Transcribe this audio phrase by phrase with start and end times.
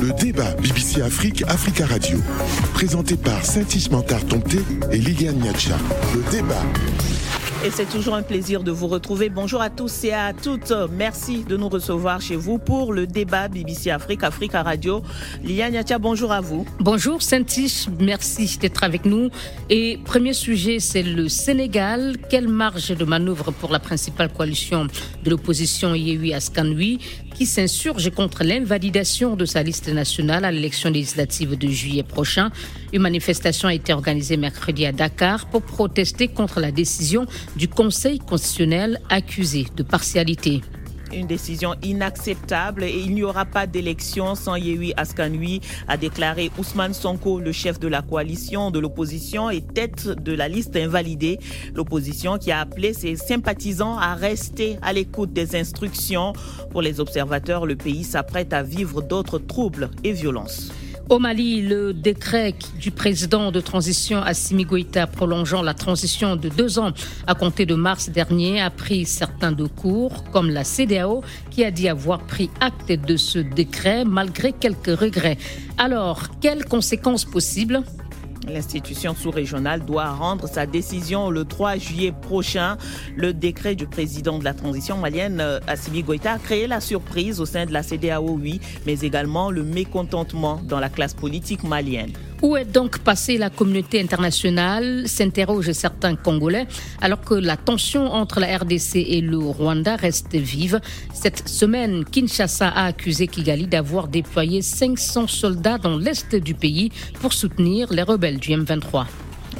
[0.00, 2.18] Le débat BBC Afrique, Africa Radio.
[2.72, 4.58] Présenté par Saint-Ismantar Tomté
[4.90, 5.76] et Liliane Niacha.
[6.14, 6.62] Le débat.
[7.62, 9.28] Et c'est toujours un plaisir de vous retrouver.
[9.28, 10.72] Bonjour à tous et à toutes.
[10.96, 15.02] Merci de nous recevoir chez vous pour le débat BBC Afrique, Africa Radio.
[15.44, 16.66] Liliane Niacha, bonjour à vous.
[16.78, 19.28] Bonjour Saint-Ish, merci d'être avec nous.
[19.68, 22.16] Et premier sujet, c'est le Sénégal.
[22.30, 24.86] Quelle marge de manœuvre pour la principale coalition
[25.22, 26.98] de l'opposition Yehui Askanui
[27.40, 32.50] qui s'insurge contre l'invalidation de sa liste nationale à l'élection législative de juillet prochain.
[32.92, 37.24] Une manifestation a été organisée mercredi à Dakar pour protester contre la décision
[37.56, 40.60] du Conseil constitutionnel accusé de partialité
[41.12, 46.94] une décision inacceptable et il n'y aura pas d'élection sans Yehui Askanui, a déclaré Ousmane
[46.94, 51.38] Sonko, le chef de la coalition de l'opposition et tête de la liste invalidée.
[51.74, 56.32] L'opposition qui a appelé ses sympathisants à rester à l'écoute des instructions.
[56.70, 60.72] Pour les observateurs, le pays s'apprête à vivre d'autres troubles et violences.
[61.10, 66.78] Au Mali, le décret du président de transition Assimi Goïta prolongeant la transition de deux
[66.78, 66.92] ans
[67.26, 71.72] à compter de mars dernier a pris certains de cours, comme la CDAO qui a
[71.72, 75.36] dit avoir pris acte de ce décret malgré quelques regrets.
[75.78, 77.82] Alors, quelles conséquences possibles?
[78.48, 82.78] L'institution sous-régionale doit rendre sa décision le 3 juillet prochain.
[83.16, 87.40] Le décret du président de la transition malienne, euh, Assimi Goïta, a créé la surprise
[87.40, 92.12] au sein de la CDAO, oui, mais également le mécontentement dans la classe politique malienne.
[92.42, 96.66] Où est donc passée la communauté internationale s'interrogent certains Congolais,
[97.02, 100.80] alors que la tension entre la RDC et le Rwanda reste vive.
[101.12, 107.34] Cette semaine, Kinshasa a accusé Kigali d'avoir déployé 500 soldats dans l'est du pays pour
[107.34, 109.04] soutenir les rebelles du M23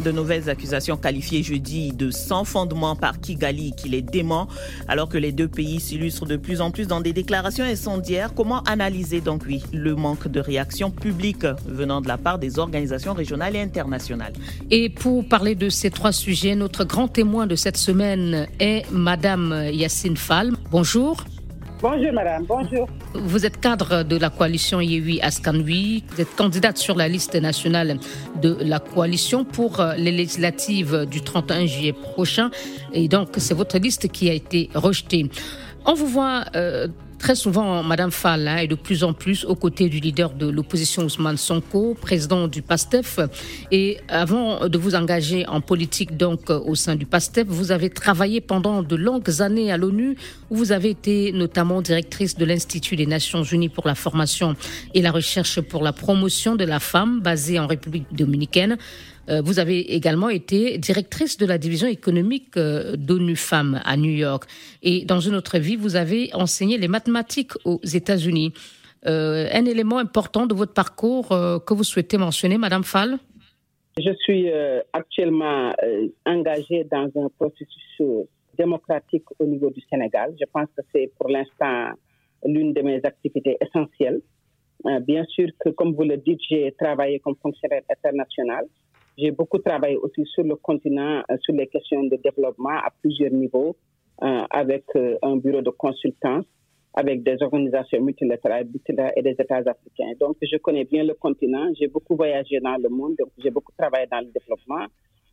[0.01, 4.49] de nouvelles accusations qualifiées jeudi de sans fondement par Kigali qui les dément,
[4.89, 8.35] alors que les deux pays s'illustrent de plus en plus dans des déclarations incendiaires.
[8.35, 13.15] Comment analyser donc oui le manque de réaction publique venant de la part des organisations
[13.15, 14.33] régionales et internationales?
[14.71, 19.69] Et pour parler de ces trois sujets, notre grand témoin de cette semaine est Madame
[19.73, 20.53] Yacine Fall.
[20.71, 21.25] Bonjour.
[21.83, 22.87] Bonjour madame, bonjour.
[23.15, 27.99] Vous êtes cadre de la coalition Yehui Askanui, vous êtes candidate sur la liste nationale
[28.43, 32.51] de la coalition pour euh, les législatives du 31 juillet prochain
[32.93, 35.31] et donc c'est votre liste qui a été rejetée.
[35.87, 36.87] On vous voit euh,
[37.21, 40.49] très souvent, Madame Fall hein, et de plus en plus aux côtés du leader de
[40.49, 43.21] l'opposition Ousmane Sonko, président du PASTEF.
[43.71, 48.41] Et avant de vous engager en politique donc au sein du PASTEF, vous avez travaillé
[48.41, 50.17] pendant de longues années à l'ONU,
[50.51, 54.57] où vous avez été notamment directrice de l'Institut des Nations Unies pour la formation
[54.95, 58.79] et la recherche pour la promotion de la femme, basée en République dominicaine.
[59.31, 64.11] Euh, vous avez également été directrice de la division économique euh, d'ONU Femmes à New
[64.11, 64.45] York.
[64.83, 68.53] Et dans une autre vie, vous avez enseigné les mathématiques aux États-Unis.
[69.07, 73.19] Euh, un élément important de votre parcours que vous souhaitez mentionner, Madame Fall?
[73.99, 74.49] Je suis
[74.93, 75.73] actuellement
[76.27, 78.03] engagée dans un processus
[78.57, 80.35] démocratique au niveau du Sénégal.
[80.39, 81.93] Je pense que c'est pour l'instant
[82.45, 84.21] l'une de mes activités essentielles.
[85.03, 88.67] bien sûr que, comme vous le dites, j'ai travaillé comme fonctionnaire international
[89.21, 93.33] j'ai beaucoup travaillé aussi sur le continent, euh, sur les questions de développement à plusieurs
[93.33, 93.77] niveaux,
[94.23, 96.45] euh, avec euh, un bureau de consultance,
[96.95, 98.69] avec des organisations multilatérales
[99.17, 100.13] et des États africains.
[100.19, 103.73] Donc, je connais bien le continent, j'ai beaucoup voyagé dans le monde, donc j'ai beaucoup
[103.79, 104.87] travaillé dans le développement.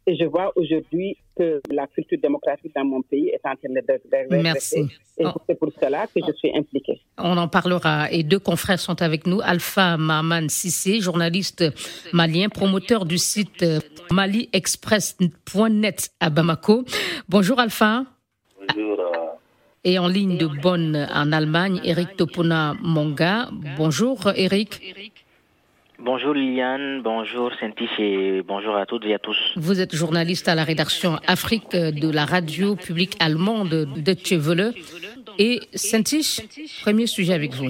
[0.10, 3.82] Et je vois aujourd'hui que la culture démocratique dans mon pays est en train de
[4.10, 4.42] régresser.
[4.42, 4.78] Merci.
[5.18, 7.02] Et c'est pour cela que je suis impliquée.
[7.18, 8.10] On en parlera.
[8.10, 9.42] Et deux confrères sont avec nous.
[9.44, 11.66] Alpha Maman Sissé, journaliste
[12.14, 13.66] malien, promoteur du site
[14.10, 16.86] maliexpress.net à Bamako.
[17.28, 18.06] Bonjour Alpha.
[18.74, 19.00] Bonjour.
[19.02, 23.50] Euh, Et en ligne de Bonn en Allemagne, Eric Topona Monga.
[23.78, 24.80] Bonjour Eric.
[26.00, 29.36] Bonjour Liliane, bonjour Saintis et bonjour à toutes et à tous.
[29.56, 34.74] Vous êtes journaliste à la rédaction Afrique de la radio publique allemande de Welle.
[35.40, 36.40] Et Saintis,
[36.82, 37.70] premier sujet avec vous.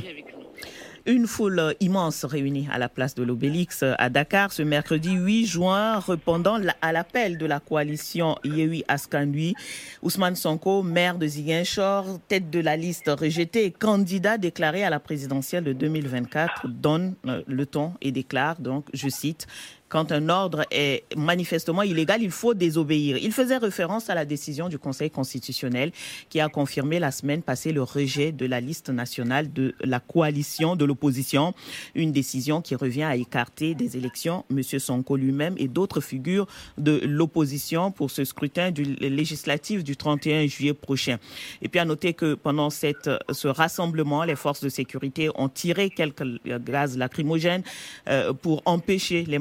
[1.07, 5.99] Une foule immense réunie à la place de l'Obélix à Dakar ce mercredi 8 juin,
[5.99, 9.55] répondant à l'appel de la coalition Yehui Askanui.
[10.01, 15.63] Ousmane Sonko, maire de Ziguinchor, tête de la liste rejetée candidat déclaré à la présidentielle
[15.63, 19.47] de 2024, donne euh, le ton et déclare donc, je cite,
[19.89, 23.17] quand un ordre est manifestement illégal, il faut désobéir.
[23.17, 25.91] Il faisait référence à la décision du Conseil constitutionnel
[26.29, 30.75] qui a confirmé la semaine passée le rejet de la liste nationale de la coalition
[30.75, 31.53] de l'opposition,
[31.95, 34.61] une décision qui revient à écarter des élections M.
[34.63, 36.47] Sonko lui-même et d'autres figures
[36.77, 41.17] de l'opposition pour ce scrutin du législatif du 31 juillet prochain.
[41.61, 45.89] Et puis à noter que pendant cette, ce rassemblement, les forces de sécurité ont tiré
[45.89, 47.63] quelques gaz lacrymogènes
[48.07, 49.39] euh, pour empêcher les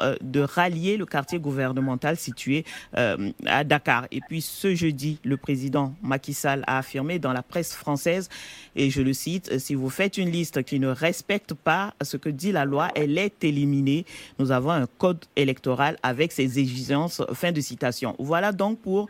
[0.00, 2.64] euh, de rallier le quartier gouvernemental situé
[2.96, 4.06] euh, à Dakar.
[4.10, 8.28] Et puis ce jeudi, le président Macky Sall a affirmé dans la presse française,
[8.76, 12.28] et je le cite, si vous faites une liste qui ne respecte pas ce que
[12.28, 14.04] dit la loi, elle est éliminée.
[14.38, 17.22] Nous avons un code électoral avec ses exigences.
[17.32, 18.14] Fin de citation.
[18.18, 19.08] Voilà donc pour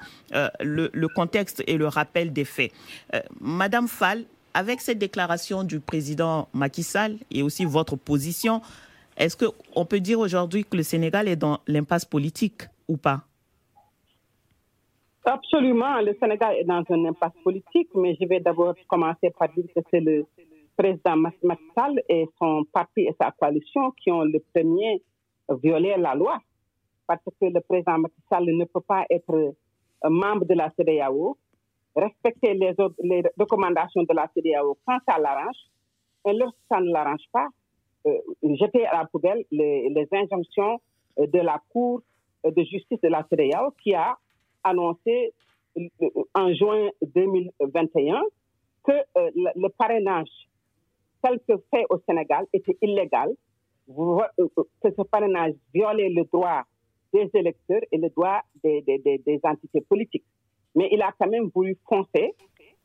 [0.60, 2.72] le, le, contexte et le rappel des faits.
[3.40, 8.62] Madame Fall, avec cette déclaration du président Macky Sall et aussi votre position,
[9.20, 13.20] est-ce qu'on peut dire aujourd'hui que le Sénégal est dans l'impasse politique ou pas?
[15.26, 19.66] Absolument, le Sénégal est dans une impasse politique, mais je vais d'abord commencer par dire
[19.76, 20.24] que c'est le
[20.74, 25.02] président Macky Sall et son parti et sa coalition qui ont le premier
[25.62, 26.38] violé la loi.
[27.06, 29.54] Parce que le président Macky Sall ne peut pas être
[30.04, 31.36] membre de la CDAO,
[31.94, 32.72] respecter les,
[33.02, 35.58] les recommandations de la CDAO quand ça l'arrange,
[36.26, 37.59] et lorsque ça ne l'arrange pas, euh,
[38.42, 40.80] jeter à la poubelle les, injonctions
[41.18, 42.02] euh, de la Cour
[42.44, 44.16] euh, de justice de la CDAO qui a
[44.64, 45.32] annoncé
[46.34, 48.22] en juin 2021
[48.84, 50.28] que le, parrainage
[51.22, 53.30] tel que fait au Sénégal était illégal,
[53.88, 56.62] que ce parrainage violait le droit
[57.12, 60.24] des électeurs et le droit des, des entités politiques
[60.74, 62.34] mais il a quand même voulu foncer.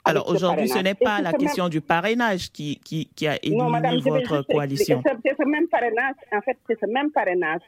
[0.06, 4.44] Alors aujourd'hui, ce n'est pas la question du parrainage qui, qui, qui a éliminé votre
[4.44, 5.02] coalition.
[5.04, 7.62] C'est ce même parrainage, en fait, c'est ce même parrainage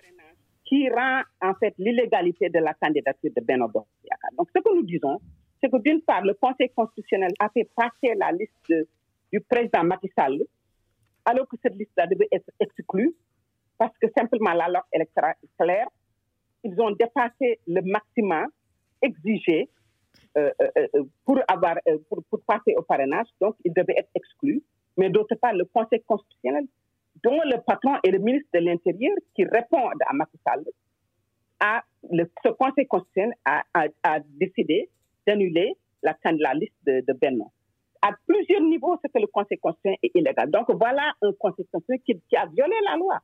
[0.68, 3.72] qui rend en fait l'illégalité de la candidature de Benoît
[4.38, 5.19] Donc ce que nous disons,
[5.62, 8.88] c'est que d'une part, le Conseil constitutionnel a fait passer la liste
[9.31, 10.44] du président Macky Sall,
[11.25, 13.16] alors que cette liste-là devait être exclue,
[13.78, 15.88] parce que simplement la loi électorale est claire.
[16.63, 18.48] Ils ont dépassé le maximum
[19.01, 19.69] exigé
[21.25, 21.78] pour, avoir,
[22.10, 24.63] pour, passer au parrainage, donc il devait être exclu.
[24.98, 26.66] Mais d'autre part, le Conseil constitutionnel,
[27.24, 30.63] dont le patron est le ministre de l'Intérieur, qui répond à Macky Sall,
[32.44, 34.89] ce Conseil constitutionnel a, décidé
[35.25, 36.16] d'annuler la,
[36.54, 37.51] liste de, de Benno.
[38.01, 40.50] À plusieurs niveaux, c'est que le Conseil constitutionnel est illégal.
[40.51, 43.19] Donc voilà un Conseil constitutionnel qui a violé la loi.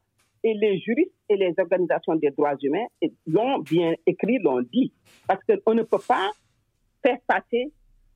[0.45, 2.85] Et les juristes et les organisations des droits humains
[3.25, 4.91] l'ont bien écrit, l'ont dit.
[5.25, 6.31] Parce qu'on ne peut pas
[7.03, 7.71] faire passer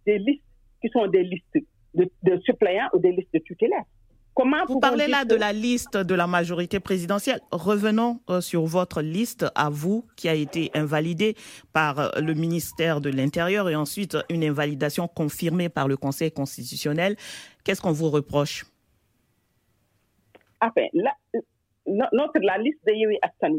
[0.05, 0.43] des listes
[0.81, 1.57] qui sont des listes
[1.93, 3.85] de, suppléants ou des listes de tutélaires.
[4.33, 7.39] Comment vous parlez là de la liste de la majorité présidentielle.
[7.51, 11.35] Revenons euh, sur votre liste à vous qui a été invalidée
[11.73, 17.15] par euh, le ministère de l'Intérieur et ensuite une invalidation confirmée par le Conseil constitutionnel.
[17.63, 18.65] Qu'est-ce qu'on vous reproche?
[20.61, 21.13] Enfin, la,
[21.87, 23.17] notre, la liste de Yewi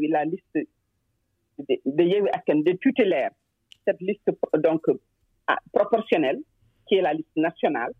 [0.09, 3.31] la liste de, de des tutélaires,
[3.85, 4.29] cette liste
[4.59, 4.85] donc
[5.73, 6.39] proportionnelle,
[6.87, 7.91] qui est la liste nationale,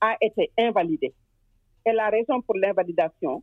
[0.00, 1.14] a été invalidée.
[1.86, 3.42] Et la raison pour l'invalidation,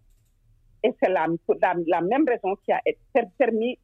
[0.84, 2.82] et c'est la, même raison qui a
[3.38, 3.78] permis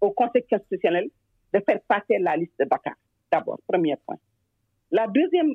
[0.00, 1.08] au Conseil constitutionnel
[1.52, 2.94] de faire passer la liste de Dakar.
[3.30, 4.16] D'abord, premier point.
[4.90, 5.54] La deuxième,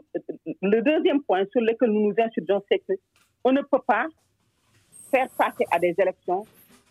[0.61, 4.07] le deuxième point sur lequel nous nous insurgeons, c'est qu'on ne peut pas
[5.11, 6.45] faire passer à des élections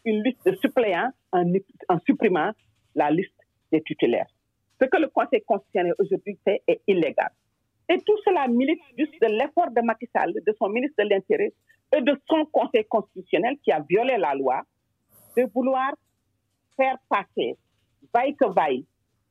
[0.05, 1.45] une liste de suppléants en,
[1.89, 2.53] en supprimant
[2.95, 3.35] la liste
[3.71, 4.27] des titulaires.
[4.81, 7.31] Ce que le Conseil constitutionnel aujourd'hui fait est illégal.
[7.89, 11.51] Et tout cela milite juste de l'effort de Macky Sall, de son ministre de l'Intérieur
[11.97, 14.63] et de son Conseil constitutionnel qui a violé la loi,
[15.37, 15.93] de vouloir
[16.77, 17.57] faire passer,
[18.15, 18.85] vaille que vaille,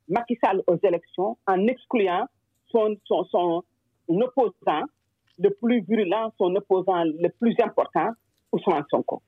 [0.10, 2.28] Macky Sall aux élections en excluant
[2.70, 3.64] son, son,
[4.10, 4.84] opposant
[5.40, 8.10] le plus virulent, son opposant le plus important,
[8.52, 9.22] Ousmane Sonko.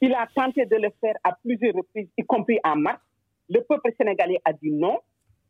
[0.00, 3.00] Il a tenté de le faire à plusieurs reprises, y compris en mars.
[3.48, 4.98] Le peuple sénégalais a dit non.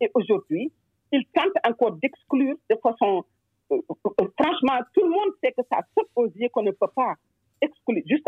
[0.01, 0.73] Et aujourd'hui,
[1.13, 3.25] il tente encore d'exclure de façon...
[3.73, 6.91] Euh, euh, franchement, tout le monde sait que ça saute aux yeux qu'on ne peut
[6.95, 7.15] pas
[7.61, 8.27] exclure, juste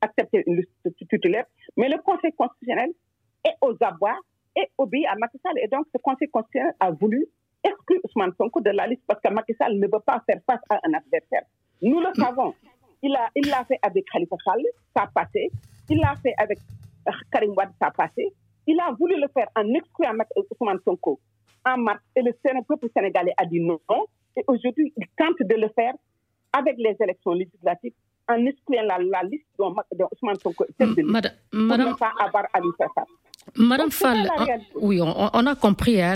[0.00, 1.44] accepter une liste titulaire.
[1.76, 2.90] Mais le Conseil constitutionnel
[3.44, 4.18] est aux abois
[4.56, 5.38] et obéit à Macky.
[5.62, 7.26] Et donc, ce Conseil constitutionnel a voulu
[7.64, 10.80] exclure Ousmane Sonko de la liste parce que Macky ne veut pas faire face à
[10.84, 11.42] un adversaire.
[11.82, 12.54] Nous le savons.
[13.02, 14.62] Il l'a fait avec Khalifa Sall,
[14.96, 15.50] ça a passé.
[15.88, 16.58] Il l'a fait avec
[17.30, 18.32] Karim Wad, ça a passé.
[18.68, 21.18] Il a voulu le faire en excluant Ousmane Sonko
[21.64, 22.32] en mars et le
[22.68, 23.80] peuple sénégalais a dit non.
[24.36, 25.94] Et aujourd'hui, il tente de le faire
[26.52, 27.94] avec les élections législatives
[28.28, 30.66] en excluant la, liste d'Ousmane Sonko,
[31.02, 32.44] Madame, Madame, pas avoir
[33.56, 34.28] Madame Fall,
[34.74, 36.14] oui, on, a compris hein,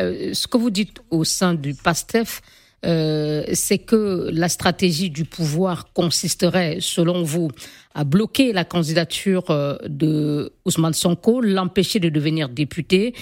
[0.00, 2.40] euh, ce que vous dites au sein du PASTEF.
[2.84, 7.48] Euh, c'est que la stratégie du pouvoir consisterait, selon vous,
[7.94, 13.14] à bloquer la candidature euh, de Ousmane Sonko, l'empêcher de devenir député.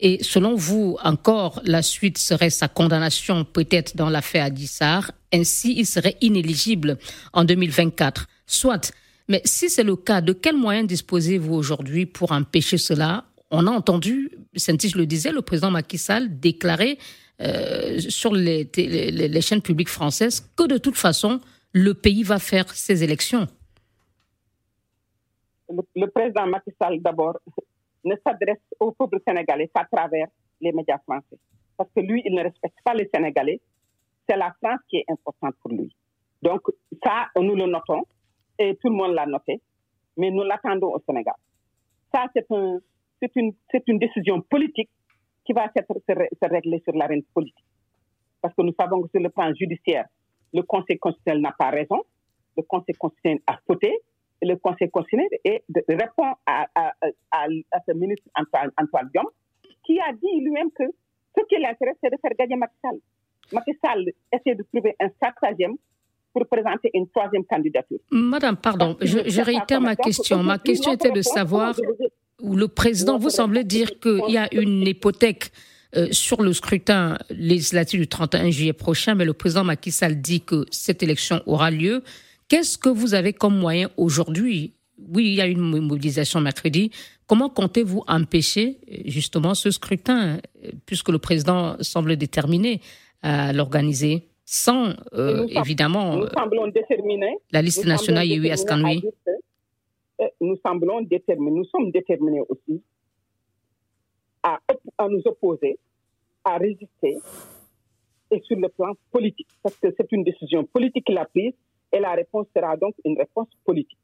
[0.00, 5.10] Et selon vous, encore, la suite serait sa condamnation peut-être dans l'affaire Adissar.
[5.32, 6.98] Ainsi, il serait inéligible
[7.32, 8.26] en 2024.
[8.46, 8.92] Soit.
[9.28, 13.24] Mais si c'est le cas, de quels moyens disposez-vous aujourd'hui pour empêcher cela?
[13.50, 16.98] On a entendu, Saint-Tige le disait, le président Macky Sall déclarer
[17.40, 18.68] euh, sur les,
[19.40, 21.40] chaînes publiques françaises que de toute façon,
[21.72, 23.46] le pays va faire ses élections.
[25.94, 27.38] Le, président Macky Sall, d'abord,
[28.04, 30.28] ne s'adresse au peuple sénégalais qu'à travers
[30.60, 31.38] les médias français.
[31.76, 33.60] Parce que lui, il ne respecte pas les Sénégalais.
[34.28, 35.94] C'est la France qui est importante pour lui.
[36.42, 36.62] Donc,
[37.04, 38.02] ça, nous le notons
[38.58, 39.60] et tout le monde l'a noté.
[40.16, 41.34] Mais nous l'attendons au Sénégal.
[42.12, 42.78] Ça, c'est un,
[43.36, 43.52] une,
[43.86, 44.90] une décision politique
[45.48, 47.64] qui va se, régler sur l'arène politique.
[48.42, 50.06] Parce que nous savons que sur le plan judiciaire,
[50.52, 52.02] le Conseil constitutionnel n'a pas raison,
[52.56, 53.98] le Conseil constitutionnel a fauté,
[54.42, 56.92] le Conseil constitutionnel est répond à, à,
[57.32, 57.46] à,
[57.86, 59.26] ce ministre Antoine, Antoine Diom,
[59.84, 60.84] qui a dit lui-même que
[61.36, 62.98] ce qui l'intéresse, c'est de faire gagner Macky Sall.
[63.52, 65.76] Macky Sall essaie de trouver un stratagème
[66.32, 67.98] pour présenter une troisième candidature.
[68.10, 70.42] Madame, pardon, je, je réitère ma question.
[70.42, 71.74] Ma question était de savoir
[72.40, 75.50] où le président, vous semblez dire qu'il y a une hypothèque
[75.96, 80.42] euh, sur le scrutin législatif du 31 juillet prochain, mais le président Macky Sall dit
[80.42, 82.02] que cette élection aura lieu.
[82.48, 84.74] Qu'est-ce que vous avez comme moyen aujourd'hui?
[84.98, 86.90] Oui, il y a une mobilisation mercredi.
[87.26, 90.38] Comment comptez-vous empêcher justement ce scrutin,
[90.86, 92.80] puisque le président semble déterminé
[93.22, 99.02] à l'organiser sans, euh, évidemment, nous semblons déterminés, la liste nationale Yehui Askanui
[100.40, 102.82] nous semblons déterminés, nous sommes déterminés aussi
[104.42, 104.58] à,
[105.08, 105.78] nous opposer,
[106.44, 107.18] à résister,
[108.30, 111.52] et sur le plan politique, parce que c'est une décision politique qu'il a prise,
[111.92, 113.98] et la réponse sera donc une réponse politique.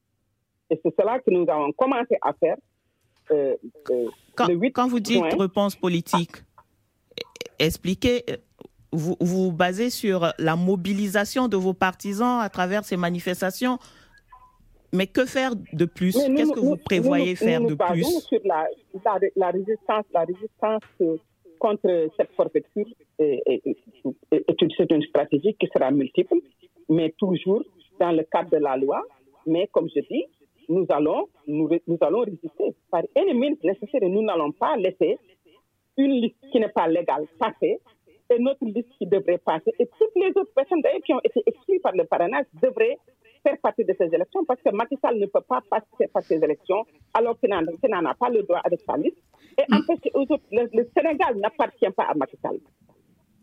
[0.70, 2.56] Et c'est cela que nous avons commencé à faire.
[3.30, 3.56] Euh,
[3.90, 6.32] euh, quand, le 8 quand, vous dites réponse politique,
[7.58, 8.24] expliquez,
[8.92, 13.78] vous vous basez sur la mobilisation de vos partisans à travers ces manifestations
[14.92, 18.68] mais que faire de plus Qu'est-ce que vous prévoyez faire de plus sur la,
[19.34, 21.16] la, résistance, la résistance euh,
[21.58, 22.86] contre cette forfaiture
[23.18, 26.36] c'est une stratégie qui sera multiple,
[26.88, 27.62] mais toujours
[28.00, 29.02] dans le cadre de la loi.
[29.46, 30.24] Mais comme je dis,
[30.68, 31.68] nous allons, nous,
[32.00, 34.00] allons résister par ennemi nécessaire.
[34.08, 35.18] Nous n'allons pas laisser
[35.96, 37.80] une liste qui n'est pas légale passer
[38.30, 39.72] et notre liste qui devrait passer.
[39.78, 42.98] Et toutes les autres personnes d'ailleurs qui ont été exclues par le parrainage devraient
[43.42, 46.42] faire partie de ces élections parce que Macky Sall ne peut pas passer par ces
[46.42, 49.18] élections alors qu'il n'en a pas le droit avec sa liste.
[49.58, 50.10] Et en fait,
[50.52, 52.58] le, Sénégal n'appartient pas à Macky Sall.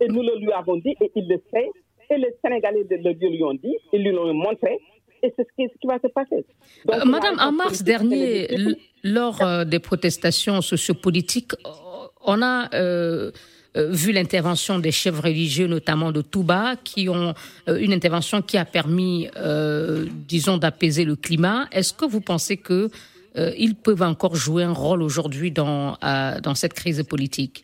[0.01, 1.69] Et nous le lui avons dit et il le sait.
[2.11, 4.77] Et les Sénégalais de lui ont dit, ils lui l'ont montré.
[5.23, 6.45] Et c'est ce, qui va se passer.
[6.89, 8.47] Euh, Madame, en mars dernier,
[9.03, 11.53] lors euh, des protestations sociopolitiques,
[12.25, 13.31] on a euh,
[13.77, 17.33] euh, vu l'intervention des chefs religieux, notamment de Touba, qui ont
[17.69, 21.67] euh, une intervention qui a permis, euh, disons, d'apaiser le climat.
[21.71, 22.89] Est-ce que vous pensez que
[23.57, 25.95] ils peuvent encore jouer un rôle aujourd'hui dans,
[26.43, 27.63] dans cette crise politique?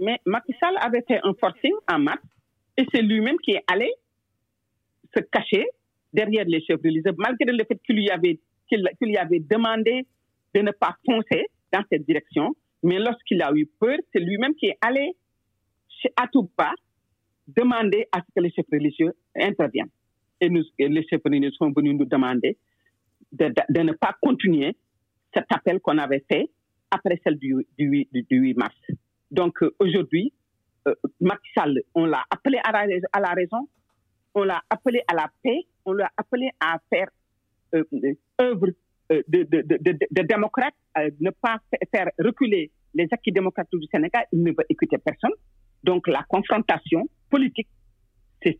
[0.00, 2.18] Mais Macky Sall avait fait un forcing en mars
[2.78, 3.92] et c'est lui-même qui est allé
[5.14, 5.66] se cacher
[6.12, 10.06] derrière les chefs religieux, malgré le fait qu'il lui, avait, qu'il lui avait demandé
[10.54, 12.54] de ne pas foncer dans cette direction.
[12.84, 15.16] Mais lorsqu'il a eu peur, c'est lui-même qui est allé
[15.88, 16.72] chez Atouba
[17.48, 19.90] demander à ce que les chefs religieux interviennent.
[20.40, 22.56] Et, les chefs religieux sont venus nous demander
[23.32, 24.76] de, ne pas continuer
[25.34, 26.48] cet appel qu'on avait fait
[26.92, 28.76] après celle du, du, 8 mars.
[29.32, 30.32] Donc euh, aujourd'hui,
[31.20, 33.68] Macky Sall, on l'a appelé à la, à la, raison,
[34.34, 37.08] on l'a appelé à la paix, on l'a appelé à faire
[37.74, 37.84] euh,
[38.40, 38.68] œuvre
[39.12, 41.58] euh, de, de, de, de démocrate, euh, ne pas
[41.92, 45.32] faire reculer les acquis démocratiques du Sénégal, il ne veut écouter personne.
[45.84, 47.68] Donc la confrontation politique,
[48.42, 48.58] c'est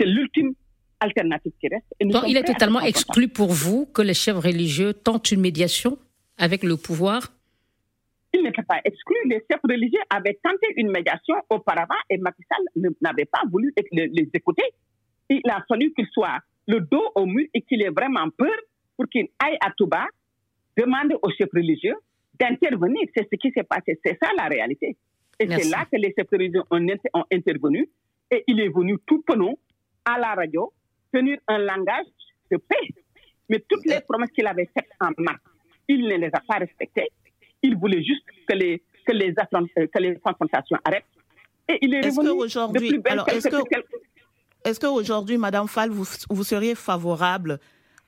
[0.00, 0.52] l'ultime
[1.00, 1.86] alternative qui reste.
[2.00, 5.98] Donc il est totalement exclu pour vous que les chefs religieux tentent une médiation
[6.38, 7.32] avec le pouvoir
[8.34, 9.14] il n'était pas exclu.
[9.26, 14.28] Les chefs religieux avaient tenté une médiation auparavant et Macky Sall n'avait pas voulu les
[14.34, 14.64] écouter.
[15.28, 18.54] Il a fallu qu'il soit le dos au mur et qu'il ait vraiment peur
[18.96, 20.06] pour qu'il aille à Touba,
[20.76, 21.94] demander aux chefs religieux
[22.38, 23.02] d'intervenir.
[23.16, 23.98] C'est ce qui s'est passé.
[24.04, 24.96] C'est ça la réalité.
[25.38, 27.88] Et c'est là que les chefs religieux ont, ont, intervenu.
[28.30, 29.58] Et il est venu tout penaud
[30.04, 30.72] à la radio
[31.12, 32.06] tenir un langage
[32.50, 32.88] de paix.
[33.48, 35.40] Mais toutes les promesses qu'il avait faites en mars,
[35.86, 37.08] il ne les a pas respectées.
[37.64, 41.04] Il voulait juste que les, que les, que les confrontations arrêtent.
[41.68, 43.56] Et il est, revenu aujourd'hui, alors est-ce que,
[44.64, 47.58] est-ce qu'aujourd'hui, Madame Fall, vous, vous seriez favorable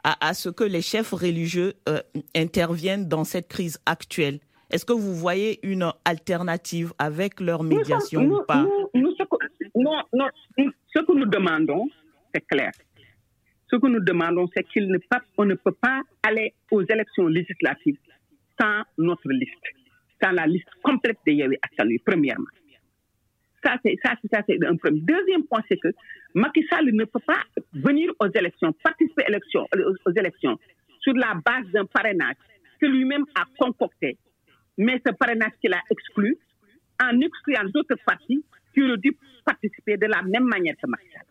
[0.04, 2.00] à, à, ce que les chefs religieux euh,
[2.36, 4.40] interviennent dans cette crise actuelle?
[4.70, 8.66] Est-ce que vous voyez une alternative avec leur médiation ou pas?
[8.92, 9.36] nous, ce que,
[9.74, 10.26] non, non,
[10.58, 11.88] ce que nous demandons,
[12.34, 12.72] c'est clair.
[13.70, 17.96] Ce que nous demandons, c'est qu'on ne, ne peut pas aller aux élections législatives
[18.60, 19.52] sans notre liste,
[20.22, 22.46] sans la liste complète de Yahweh Assani, premièrement.
[23.64, 25.00] Ça, c'est, ça, ça, c'est un premier.
[25.00, 25.88] Deuxième point, c'est que
[26.34, 29.66] Macky Sall ne peut pas venir aux élections, participer aux élections,
[30.06, 30.58] aux élections
[31.00, 32.36] sur la base d'un parrainage
[32.80, 34.18] que lui-même a concocté,
[34.76, 36.36] mais ce parrainage qu'il a exclu,
[37.02, 38.44] en excluant d'autres partis
[38.74, 41.24] qui auraient dû participer de la même manière que Macky Sall.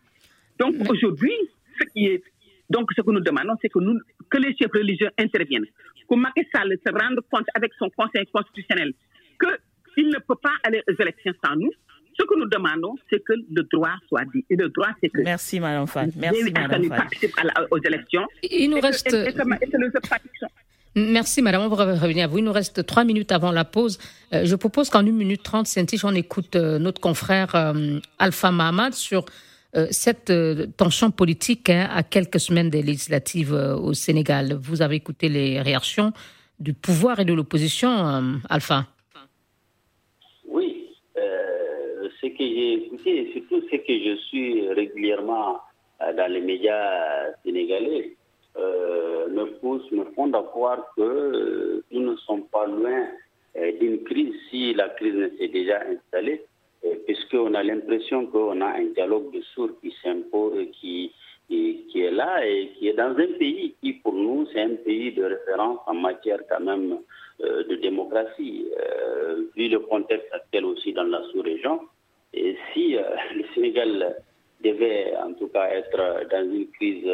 [0.59, 1.33] Donc aujourd'hui,
[1.79, 2.23] ce qui est
[2.69, 5.65] donc ce que nous demandons, c'est que, nous, que les chefs religieux interviennent,
[6.09, 8.93] que Macky Sall se rende compte avec son conseil constitutionnel
[9.95, 11.71] qu'il ne peut pas aller aux élections sans nous.
[12.17, 14.45] Ce que nous demandons, c'est que le droit soit dit.
[14.49, 15.21] Et le droit, c'est que.
[15.21, 16.11] Merci, Fall.
[16.15, 16.87] Merci, Fall.
[16.87, 17.35] participe
[17.71, 18.25] aux élections.
[18.43, 19.13] Il nous reste.
[20.95, 21.63] Merci, madame.
[21.63, 22.37] On va revenir à vous.
[22.37, 23.99] Il nous reste trois minutes avant la pause.
[24.33, 28.51] Euh, je propose qu'en une minute trente, Saint-Tige, on écoute euh, notre confrère euh, Alpha
[28.51, 29.25] Mahamad sur
[29.91, 30.31] cette
[30.77, 34.57] tension politique hein, à quelques semaines des législatives au Sénégal.
[34.61, 36.13] Vous avez écouté les réactions
[36.59, 38.85] du pouvoir et de l'opposition, Alpha?
[42.25, 45.59] ce que j'ai écouté, et surtout ce que je suis régulièrement
[46.01, 48.15] euh, dans les médias sénégalais,
[48.57, 53.07] euh, me pousse, me font croire que euh, nous ne sommes pas loin
[53.79, 56.43] d'une crise si la crise ne s'est déjà installée,
[57.05, 61.11] puisqu'on a l'impression qu'on a un dialogue de sourds qui s'impose, qui,
[61.47, 65.11] qui, est là et qui est dans un pays qui, pour nous, c'est un pays
[65.11, 66.99] de référence en matière quand même
[67.39, 68.65] de démocratie,
[69.55, 71.79] vu le contexte actuel aussi dans la sous-région.
[72.35, 73.01] Et si euh,
[73.35, 74.15] le Sénégal
[74.63, 77.07] devait en tout cas être dans une crise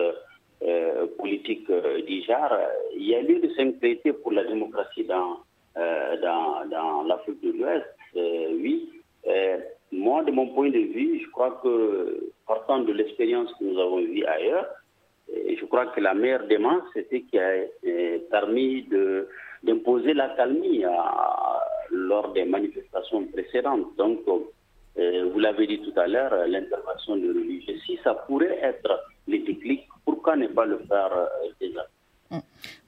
[0.63, 2.53] euh, politique euh, du genre,
[2.95, 5.39] il y a lieu de s'inquiéter pour la démocratie dans,
[5.75, 7.85] dans l'Afrique de l'Ouest.
[8.15, 8.89] oui.
[9.91, 13.99] Moi, de mon point de vue, je crois que partant de l'expérience que nous avons
[14.01, 14.67] vue ailleurs,
[15.29, 17.51] je crois que la meilleure démarche, c'était qui a
[18.29, 18.87] permis
[19.63, 20.83] d'imposer la calmie
[21.91, 23.95] lors des manifestations précédentes.
[23.97, 24.19] Donc,
[24.97, 28.99] euh, vous l'avez dit tout à l'heure, euh, l'intervention de religieux, si ça pourrait être
[29.27, 31.27] déclics, pourquoi ne pas le faire euh,
[31.59, 31.85] déjà?
[32.29, 32.39] Mm.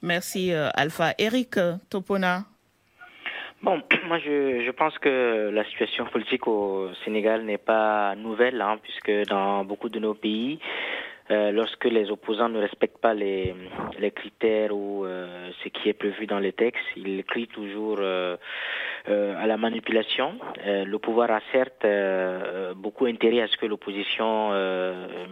[0.02, 1.14] Merci Alpha.
[1.18, 1.58] Eric
[1.90, 2.44] Topona.
[3.64, 8.78] Bon, moi je, je, pense que la situation politique au Sénégal n'est pas nouvelle, hein,
[8.84, 10.60] puisque dans beaucoup de nos pays,
[11.34, 13.56] euh, lorsque les opposants ne respectent pas les,
[14.16, 18.38] critères ou euh, ce qui est prévu dans les textes, ils crient toujours euh,
[19.08, 20.38] à la manipulation.
[20.66, 21.86] le pouvoir a certes
[22.76, 24.52] beaucoup intérêt à ce que l'opposition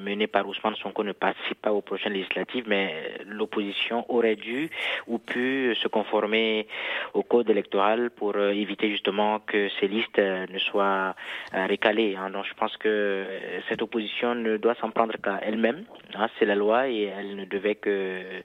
[0.08, 2.86] menée par Ousmane Sonko ne participe pas aux prochaines législatives, mais
[3.26, 4.70] l'opposition aurait dû
[5.08, 6.68] ou pu se conformer
[7.14, 11.16] au code électoral pour éviter justement que ces listes ne soient
[11.54, 12.18] récalées.
[12.18, 12.30] Hein.
[12.30, 13.26] Donc je pense que
[13.70, 15.86] cette opposition ne doit s'en prendre qu'à elle-même
[16.16, 18.44] Hein, c'est la loi et elle ne devait que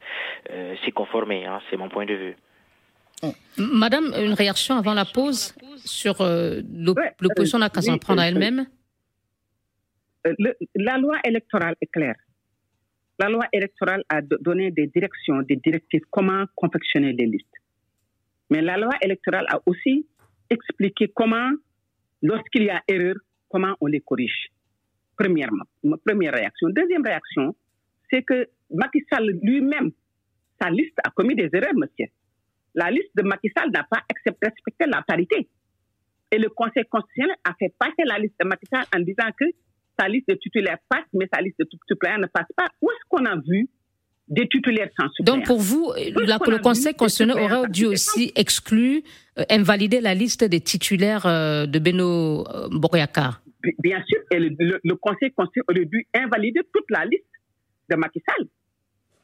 [0.51, 1.47] euh, s'y conformer.
[1.47, 2.37] Hein, c'est mon point de vue.
[3.57, 5.55] Madame, une réaction avant la pause
[5.85, 6.61] sur euh,
[7.21, 8.67] l'opposition n'a qu'à s'en prendre à elle-même?
[10.27, 10.35] euh,
[10.75, 12.17] La loi électorale est claire.
[13.19, 17.47] La loi électorale a donné des directions, des directives, comment confectionner les listes.
[18.51, 20.07] Mais la loi électorale a aussi
[20.51, 21.51] expliqué comment,
[22.23, 23.17] lorsqu'il y a erreur,
[23.49, 24.51] comment on les corrige
[25.17, 26.69] premièrement, ma première réaction.
[26.71, 27.55] Deuxième réaction,
[28.11, 29.91] c'est que Macky Sall lui-même,
[30.61, 32.07] sa liste a commis des erreurs, monsieur.
[32.75, 35.49] La liste de Macky Sall n'a pas accepté, respecté la parité.
[36.31, 39.45] Et le Conseil constitutionnel a fait passer la liste de Macky Sall en disant que
[39.99, 42.67] sa liste de titulaires passe, mais sa liste de suppléants ne passe pas.
[42.83, 43.69] Où est-ce qu'on a vu
[44.29, 45.37] des titulaires sans suppléants?
[45.37, 49.01] Donc pour vous, le Conseil constitutionnel aurait dû aussi exclure,
[49.39, 52.69] euh, invalider la liste des titulaires euh, de Beno euh,
[53.79, 57.25] bien sûr, le, Conseil constitutionnel aurait dû invalider toute la liste
[57.91, 58.47] de Macky Sall,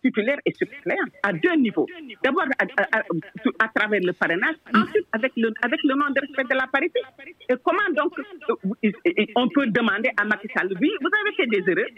[0.02, 1.86] titulaire et suppléant, à deux niveaux.
[2.22, 6.66] D'abord à, travers le parrainage, ensuite avec le, avec le nom de respect de la
[6.66, 7.00] parité.
[7.48, 8.90] Et comment donc euh,
[9.36, 11.90] on peut demander à Macky Sall, oui, vous avez fait des erreurs,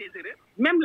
[0.57, 0.77] même,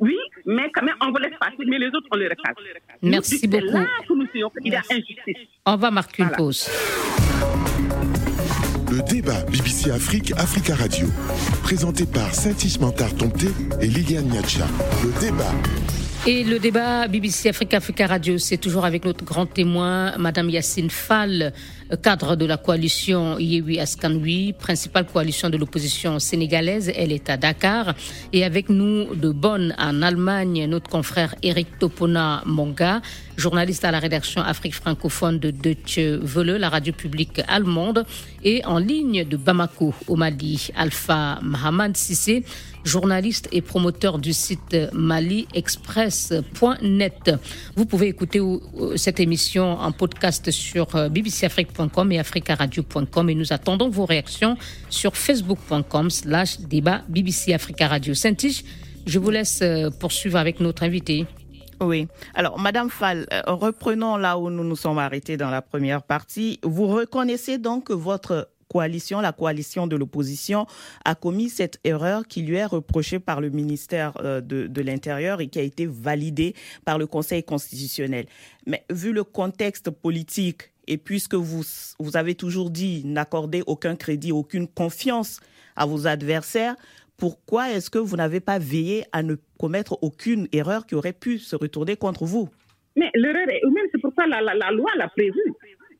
[0.00, 2.54] oui, mais quand même on vous laisse passer, mais les autres on les recale.
[3.02, 3.72] Merci beaucoup.
[3.72, 4.26] là que nous
[4.64, 5.48] il y a injustice.
[5.66, 6.68] On va marquer une pause.
[8.90, 11.06] Le débat BBC Afrique, Africa Radio.
[11.62, 13.46] Présenté par Saint-Ismantar Tomté
[13.80, 14.66] et Liliane Niacha.
[15.04, 15.52] Le débat.
[16.26, 20.90] Et le débat BBC Africa Africa Radio, c'est toujours avec notre grand témoin, Madame Yacine
[20.90, 21.52] Fall,
[21.96, 26.92] cadre de la coalition Yewi Askanwi, principale coalition de l'opposition sénégalaise.
[26.94, 27.94] Elle est à Dakar.
[28.32, 33.00] Et avec nous de Bonn, en Allemagne, notre confrère Eric Topona Monga,
[33.36, 38.04] journaliste à la rédaction Afrique francophone de Deutsche Welle, la radio publique allemande,
[38.44, 42.44] et en ligne de Bamako, au Mali, Alpha Mohamed Sissé,
[42.84, 47.30] journaliste et promoteur du site maliexpress.net.
[47.76, 48.40] Vous pouvez écouter
[48.96, 51.79] cette émission en podcast sur bbcafrique.com
[52.10, 54.56] et africaradio.com et nous attendons vos réactions
[54.88, 58.14] sur facebook.com slash débat BBC Africa Radio.
[58.14, 58.34] saint
[59.06, 59.62] je vous laisse
[59.98, 61.26] poursuivre avec notre invité.
[61.80, 62.06] Oui.
[62.34, 66.60] Alors, Madame Fall, reprenons là où nous nous sommes arrêtés dans la première partie.
[66.62, 70.66] Vous reconnaissez donc que votre coalition, la coalition de l'opposition,
[71.04, 75.48] a commis cette erreur qui lui est reprochée par le ministère euh, de, l'Intérieur et
[75.48, 78.26] qui a été validée par le Conseil constitutionnel.
[78.66, 81.62] Mais vu le contexte politique et puisque vous,
[82.00, 85.40] vous avez toujours dit n'accorder aucun crédit, aucune confiance
[85.76, 86.74] à vos adversaires,
[87.16, 91.38] pourquoi est-ce que vous n'avez pas veillé à ne commettre aucune erreur qui aurait pu
[91.38, 92.48] se retourner contre vous?
[92.96, 93.60] Mais l'erreur est
[93.92, 95.40] c'est pourquoi la, la loi l'a prévu.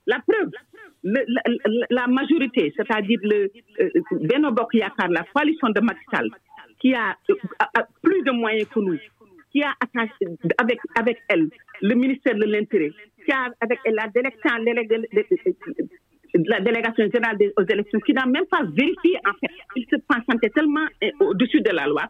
[0.06, 0.50] La preuve,
[1.04, 3.50] la, majorité, c'est-à-dire le
[3.80, 6.28] euh, Yakar, la coalition de Matisal,
[6.80, 7.16] qui a,
[8.02, 8.98] plus de moyens que nous,
[9.52, 10.26] qui a attaché
[10.58, 11.48] avec, avec elle
[11.82, 12.92] le ministère de l'Intérieur,
[13.60, 14.50] avec la délégation,
[16.34, 19.96] la délégation générale des, aux élections, qui n'a même pas vérifié, en fait, il se
[20.30, 22.02] sentait tellement euh, au-dessus de la loi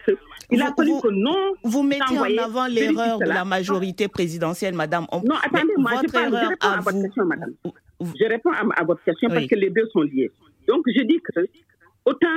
[0.49, 1.55] qu'il a fallu que non.
[1.65, 5.07] Vous mettez en avant l'erreur de la majorité présidentielle, madame.
[5.13, 7.55] non, attendez, moi, je, parle, je réponds à, votre question, madame.
[8.01, 10.31] Je réponds à, votre question parce que les deux sont liés.
[10.69, 11.41] Donc, je dis que
[12.05, 12.29] autant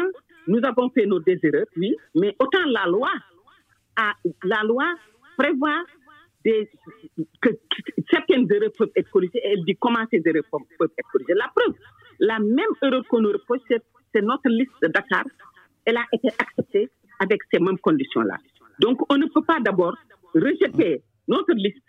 [0.48, 3.10] nous avons fait nos désirs, oui, mais autant la loi,
[3.96, 4.86] a, la loi
[5.38, 5.82] prévoit
[6.44, 6.70] des,
[7.42, 7.50] que,
[8.12, 11.34] certaines erreurs peuvent être corrigées et elle dit comment ces erreurs peuvent être corrigées.
[11.36, 11.76] La preuve,
[12.20, 15.26] la même erreur qu'on nous reproche, c'est notre liste de Dakar.
[15.86, 18.38] Elle a été acceptée avec ces mêmes conditions-là.
[18.80, 19.96] Donc, on ne peut pas d'abord
[20.34, 21.84] rejeter notre liste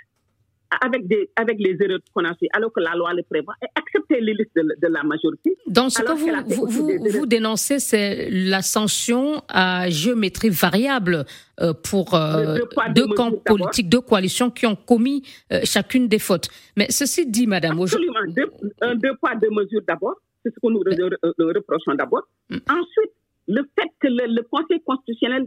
[0.81, 3.67] avec, des, avec les erreurs qu'on a fait, alors que la loi le prévoit, et
[3.75, 5.57] accepter les listes de, la majorité.
[5.67, 11.25] Donc, ce que vous, vous, vous, dénoncez, c'est la sanction à géométrie variable
[11.61, 12.59] euh, pour euh,
[12.95, 16.49] deux, camps politiques, deux coalitions qui ont commis euh, chacune des fautes.
[16.77, 17.81] Mais ceci dit, madame...
[17.81, 18.21] Absolument.
[18.29, 20.15] Deux, un, deux poids, deux mesures d'abord.
[20.43, 22.23] C'est ce que nous reprochons d'abord.
[22.51, 22.57] Mm.
[22.69, 23.13] Ensuite,
[23.49, 25.47] le fait que le Conseil constitutionnel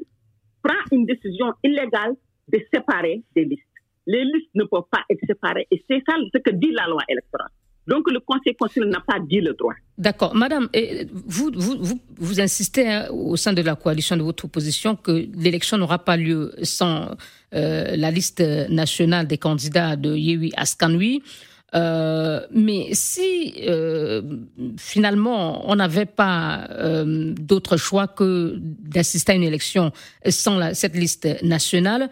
[0.64, 2.16] prend une décision illégale
[2.48, 3.64] de séparer des listes
[4.08, 5.68] les listes ne peuvent pas être séparées.
[5.70, 7.52] Et c'est ça ce que dit la loi électorale.
[7.88, 9.74] Donc le Conseil constitutionnel n'a pas dit le droit.
[9.98, 10.36] D'accord.
[10.36, 10.68] Madame,
[11.26, 15.78] vous, vous, vous, insistez hein, au sein de la coalition de votre opposition que l'élection
[15.78, 17.16] n'aura pas lieu sans
[17.54, 21.24] euh, la liste nationale des candidats de Yewi Askanui.
[21.76, 24.22] Euh, mais si euh,
[24.78, 26.70] finalement on n'avait pas
[27.38, 29.92] d'autre choix que d'assister à une élection
[30.30, 32.10] sans cette liste nationale,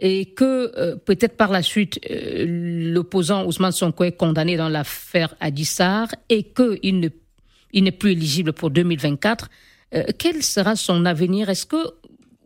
[0.00, 2.44] et que euh, peut-être par la suite euh,
[2.92, 7.08] l'opposant Ousmane Sonko est condamné dans l'affaire Adissar et qu'il ne,
[7.72, 9.48] il n'est plus éligible pour 2024,
[9.94, 11.48] euh, quel sera son avenir?
[11.48, 11.76] Est-ce que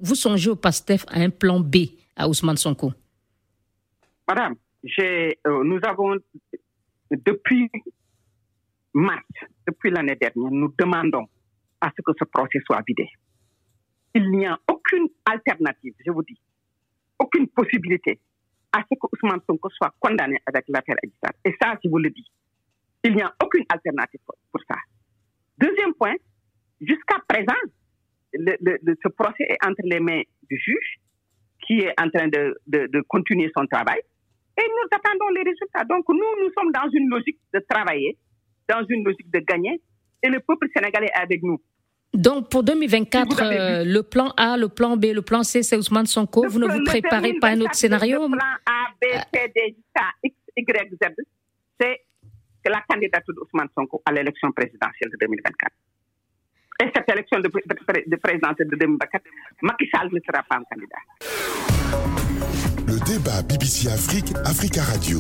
[0.01, 1.77] vous songez au PASTEF à un plan B
[2.17, 2.93] à Ousmane Sonko?
[4.29, 4.55] Madame,
[5.65, 6.17] nous avons
[7.11, 7.71] depuis
[8.95, 9.25] mars,
[9.67, 11.27] depuis l'année dernière, nous demandons
[11.81, 13.09] à ce que ce procès soit vidé.
[14.15, 16.39] Il n'y a aucune alternative, je vous dis
[17.23, 18.19] aucune possibilité
[18.73, 21.33] à ce que Ousmane Sonko soit condamné avec l'affaire Adissar.
[21.45, 22.27] Et ça, je vous le dis,
[23.05, 24.77] il n'y a aucune alternative pour ça.
[25.59, 26.15] Deuxième point,
[26.81, 27.61] jusqu'à présent,
[28.35, 31.01] ce procès est entre les mains du juge
[31.67, 34.01] qui est en train de, de, continuer son travail.
[34.59, 35.85] Et nous attendons les résultats.
[35.85, 38.19] Donc nous, nous sommes dans une logique de travailler,
[38.69, 39.81] dans une logique de gagner.
[40.23, 41.61] Et le peuple sénégalais est avec nous.
[42.15, 46.07] Donc pour 2024, euh, le plan A, le plan B, le plan C, c'est Ousmane
[46.07, 46.47] Sonko.
[46.49, 49.77] vous ne vous préparez pas un autre scénario Le plan A, B, C, D,
[50.25, 51.15] X, Y, Z,
[51.81, 55.73] c'est la candidature d'Ousmane Sonko à l'élection présidentielle de 2024.
[56.83, 59.25] Et cette élection de, de présidentielle de 2024,
[59.63, 60.99] Macky Sall ne sera pas un candidat.
[62.87, 65.19] Le débat BBC Afrique, Africa Radio.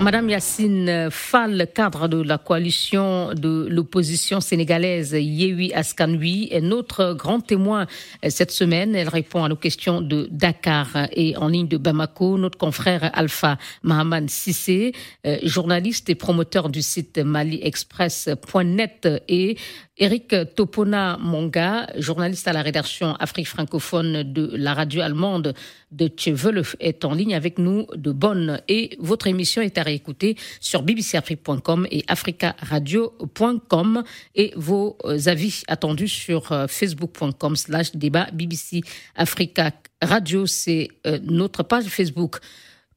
[0.00, 7.40] Madame Yacine Fall, cadre de la coalition de l'opposition sénégalaise Yehui Askanui, est notre grand
[7.40, 7.88] témoin
[8.28, 8.94] cette semaine.
[8.94, 12.38] Elle répond à nos questions de Dakar et en ligne de Bamako.
[12.38, 14.92] Notre confrère Alpha Mahaman Sissé,
[15.26, 19.56] euh, journaliste et promoteur du site maliexpress.net et
[20.00, 25.54] Eric Topona Monga, journaliste à la rédaction Afrique francophone de la radio allemande
[25.90, 28.60] de Tchevel, est en ligne avec nous de Bonn.
[28.68, 34.02] Et votre émission est à réécouter sur bbcafrique.com et africaradio.com
[34.34, 38.82] et vos avis attendus sur euh, facebook.com slash débat BBC
[39.14, 39.72] Africa
[40.02, 40.46] Radio.
[40.46, 42.38] C'est euh, notre page Facebook.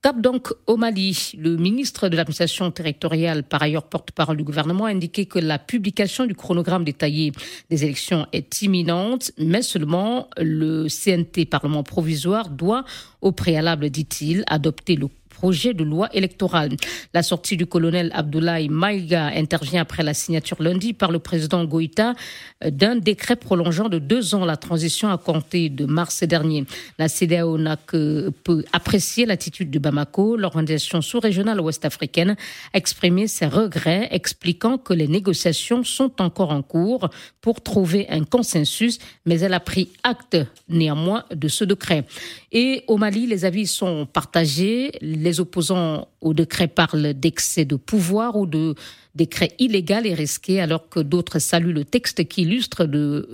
[0.02, 1.34] Cap donc au Mali.
[1.38, 6.26] Le ministre de l'administration territoriale, par ailleurs porte-parole du gouvernement, a indiqué que la publication
[6.26, 7.32] du chronogramme détaillé
[7.70, 12.84] des élections est imminente, mais seulement le CNT, Parlement provisoire, doit,
[13.22, 15.08] au préalable, dit-il, adopter le
[15.42, 16.70] projet de loi électoral.
[17.16, 22.14] La sortie du colonel Abdoulaye Maïga intervient après la signature lundi par le président Goïta
[22.64, 26.66] euh, d'un décret prolongeant de deux ans la transition à compter de mars dernier.
[27.00, 30.38] La CDAO n'a que peu apprécié l'attitude de Bamako.
[30.38, 32.36] L'organisation sous-régionale ouest-africaine
[32.74, 37.10] a exprimé ses regrets, expliquant que les négociations sont encore en cours
[37.42, 40.38] pour trouver un consensus, mais elle a pris acte
[40.70, 42.06] néanmoins de ce décret.
[42.52, 44.92] Et au Mali, les avis sont partagés.
[45.40, 48.76] Opposants au décret parlent d'excès de pouvoir ou de
[49.16, 52.88] décret illégal et risqué, alors que d'autres saluent le texte qui illustre,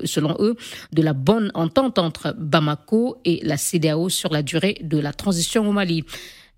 [0.05, 0.55] selon eux,
[0.93, 5.67] de la bonne entente entre Bamako et la CDAO sur la durée de la transition
[5.67, 6.03] au Mali.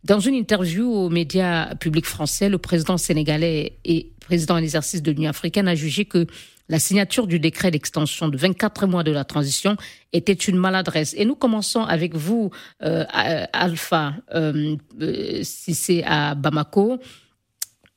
[0.03, 5.11] Dans une interview aux médias publics français, le président sénégalais et président en exercice de
[5.11, 6.25] l'Union africaine a jugé que
[6.69, 9.75] la signature du décret d'extension de 24 mois de la transition
[10.13, 11.13] était une maladresse.
[11.17, 12.51] Et nous commençons avec vous,
[12.83, 16.99] euh, Alpha, euh, euh, si c'est à Bamako.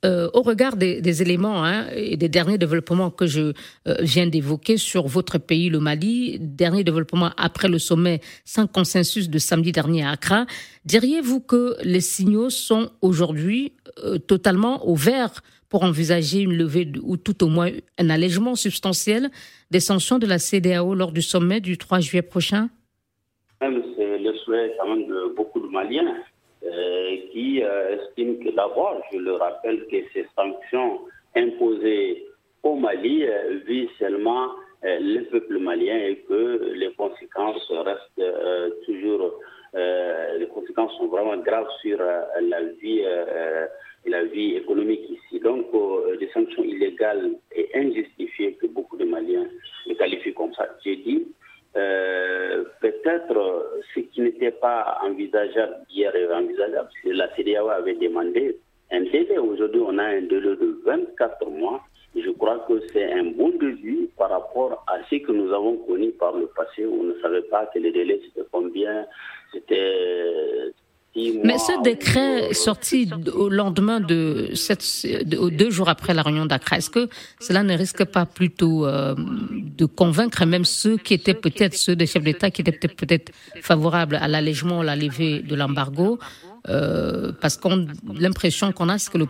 [0.05, 3.53] au regard des, éléments hein, et des derniers développements que je
[4.01, 9.39] viens d'évoquer sur votre pays, le Mali, dernier développement après le sommet sans consensus de
[9.39, 10.47] samedi dernier à Accra,
[10.87, 13.75] diriez-vous que les signaux sont aujourd'hui
[14.27, 15.41] totalement au vert
[15.73, 19.31] pour envisager une levée ou tout au moins un allègement substantiel
[19.71, 22.69] des sanctions de la CDAO lors du sommet du 3 juillet prochain?
[23.59, 26.15] C'est le souhait quand même de beaucoup de Maliens
[26.63, 31.01] euh, qui euh, estiment que d'abord, je le rappelle, que ces sanctions
[31.35, 32.27] imposées
[32.63, 34.49] au Mali euh, visent seulement
[34.85, 38.29] le peuple malien et que les conséquences restent
[38.85, 39.33] toujours,
[39.75, 43.05] les conséquences sont vraiment graves sur la vie
[44.07, 45.41] la vie économique ici.
[45.41, 49.47] Donc, euh, des sanctions illégales et injustifiées que beaucoup de Maliens
[49.87, 50.69] les qualifient comme ça.
[50.85, 51.27] J'ai dit,
[51.77, 58.57] euh, peut-être ce qui n'était pas envisageable hier est envisageable, la CDAO avait demandé
[58.91, 59.39] un délai.
[59.39, 61.81] Aujourd'hui, on a un délai de 24 mois.
[62.15, 66.11] Je crois que c'est un bon début par rapport à ce que nous avons connu
[66.11, 66.85] par le passé.
[66.85, 69.07] On ne savait pas que les délais c'était combien,
[69.51, 70.73] c'était
[71.15, 74.83] mais ce décret sorti au lendemain de, cette,
[75.27, 79.85] deux jours après la réunion d'Accra, est-ce que cela ne risque pas plutôt euh, de
[79.85, 84.27] convaincre même ceux qui étaient peut-être ceux des chefs d'État qui étaient peut-être favorables à
[84.27, 86.19] l'allègement, à la levée de l'embargo,
[86.71, 89.27] euh, parce qu'on l'impression qu'on a, c'est que le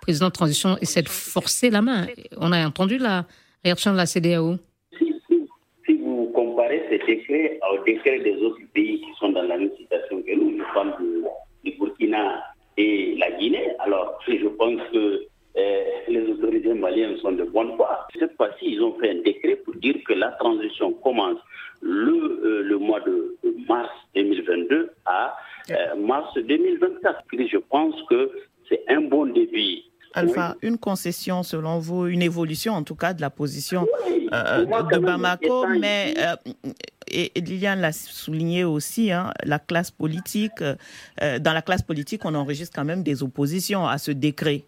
[0.00, 2.06] président de transition essaie de forcer la main.
[2.36, 3.26] On a entendu la
[3.64, 4.56] réaction de la CDAO.
[4.98, 5.12] Si,
[5.84, 9.70] si vous comparez ces décrets au décret des autres pays qui sont dans la même
[10.36, 10.94] nous, je parle
[11.64, 12.42] du Burkina
[12.76, 13.72] et la Guinée.
[13.78, 18.06] Alors, je pense que euh, les autorités maliennes sont de bonne foi.
[18.18, 21.38] Cette fois-ci, ils ont fait un décret pour dire que la transition commence
[21.80, 23.36] le, euh, mois de
[23.68, 25.36] mars 2022 à
[25.70, 27.22] euh, mars 2024.
[27.32, 28.30] Je pense que
[28.68, 29.78] c'est un bon début.
[30.14, 33.86] Alpha, une concession selon vous, une évolution en tout cas de la position
[34.30, 36.14] de, Bamako, mais
[37.14, 42.34] et Liliane l'a souligné aussi, hein, la classe politique, euh, dans la classe politique, on
[42.34, 44.62] enregistre quand même des oppositions à ce décret.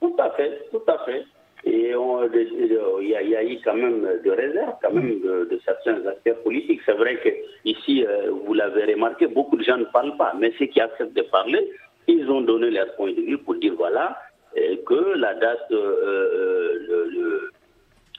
[0.00, 1.24] Tout à fait, tout à fait.
[1.64, 6.80] Et il y, a eu quand même de réserves, quand même de, certains acteurs politiques.
[6.86, 7.28] C'est vrai que
[7.64, 11.16] ici, euh, vous l'avez remarqué, beaucoup de gens ne parlent pas, mais ceux qui acceptent
[11.16, 11.70] de parler,
[12.06, 14.16] ils ont donné leur point de vue pour dire voilà
[14.56, 17.50] euh, que la date, le,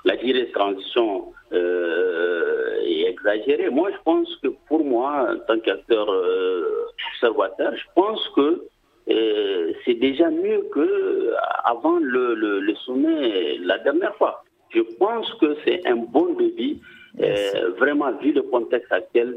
[0.06, 3.70] la durée de transition est exagérée.
[3.70, 8.64] Moi, je pense que pour moi, en tant qu'acteur euh, observateur, je pense que
[9.10, 14.44] euh, c'est déjà mieux que avant le, le, sommet la dernière fois.
[14.70, 16.80] Je pense que c'est un bon débit,
[17.20, 19.36] euh, vraiment vu le contexte actuel.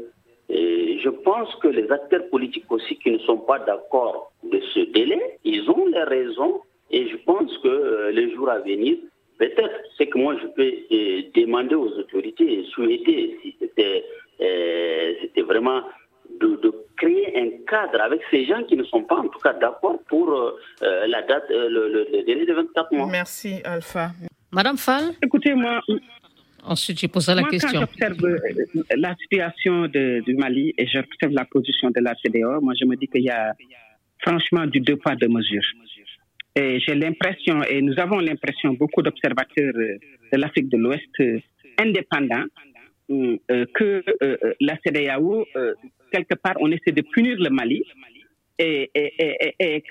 [0.49, 4.81] Et je pense que les acteurs politiques aussi qui ne sont pas d'accord de ce
[4.91, 6.61] délai, ils ont les raisons
[6.93, 8.95] et je pense que euh, les jours à venir,
[9.39, 14.05] peut-être c'est que moi je peux euh, demander aux autorités et souhaiter si c'était
[14.41, 15.81] euh, c'était vraiment
[16.39, 19.99] de, créer un cadre avec ces gens qui ne sont pas en tout cas d'accord
[20.07, 20.29] pour
[20.81, 23.07] la date, le, délai de 24 mois.
[23.11, 24.11] Merci Alpha.
[24.51, 25.05] Madame Fall?
[25.21, 25.81] Écoutez, moi,
[26.63, 27.71] Ensuite, je poserai la question.
[27.73, 28.37] Quand j'observe
[28.95, 33.07] la situation du Mali et j'observe la position de la CDO, moi, je me dis
[33.07, 33.53] qu'il y a
[34.19, 35.65] franchement du deux poids, deux mesures.
[36.55, 39.97] Et j'ai l'impression, et nous avons l'impression, beaucoup d'observateurs euh,
[40.31, 41.39] de l'Afrique de l'Ouest euh,
[41.79, 42.45] indépendants,
[43.09, 44.01] que
[44.61, 45.45] la CDAO,
[46.11, 47.83] quelque part, on essaie de punir le Mali
[48.57, 48.89] et,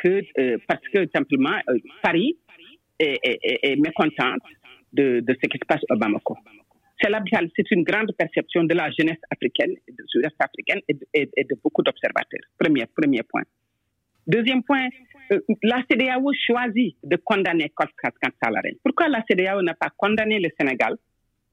[0.03, 1.55] que, parce que simplement,
[2.03, 2.39] Paris
[2.99, 4.43] est, mécontente
[4.93, 6.37] de, ce qui se passe au Bamako.
[7.03, 12.41] C'est une grande perception de la jeunesse africaine, de l'Est africaine et de, beaucoup d'observateurs.
[12.59, 13.43] Premier point.
[14.27, 14.89] Deuxième point,
[15.33, 17.73] euh, la CDAO choisit de condamner
[18.43, 18.75] Salaren.
[18.85, 20.97] Pourquoi la CDAO n'a pas condamné le Sénégal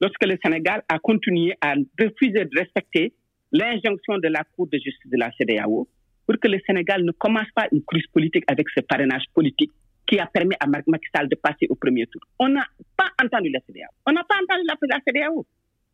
[0.02, 3.14] lorsque le Sénégal a continué à refuser de respecter
[3.52, 5.88] l'injonction de la Cour de justice de la CDAO
[6.28, 9.72] pour que le Sénégal ne commence pas une crise politique avec ce parrainage politique
[10.06, 12.22] qui a permis à Macky Sall de passer au premier tour?
[12.38, 13.90] On n'a pas entendu la CDAO.
[14.06, 15.46] On n'a pas entendu la, la CDAO.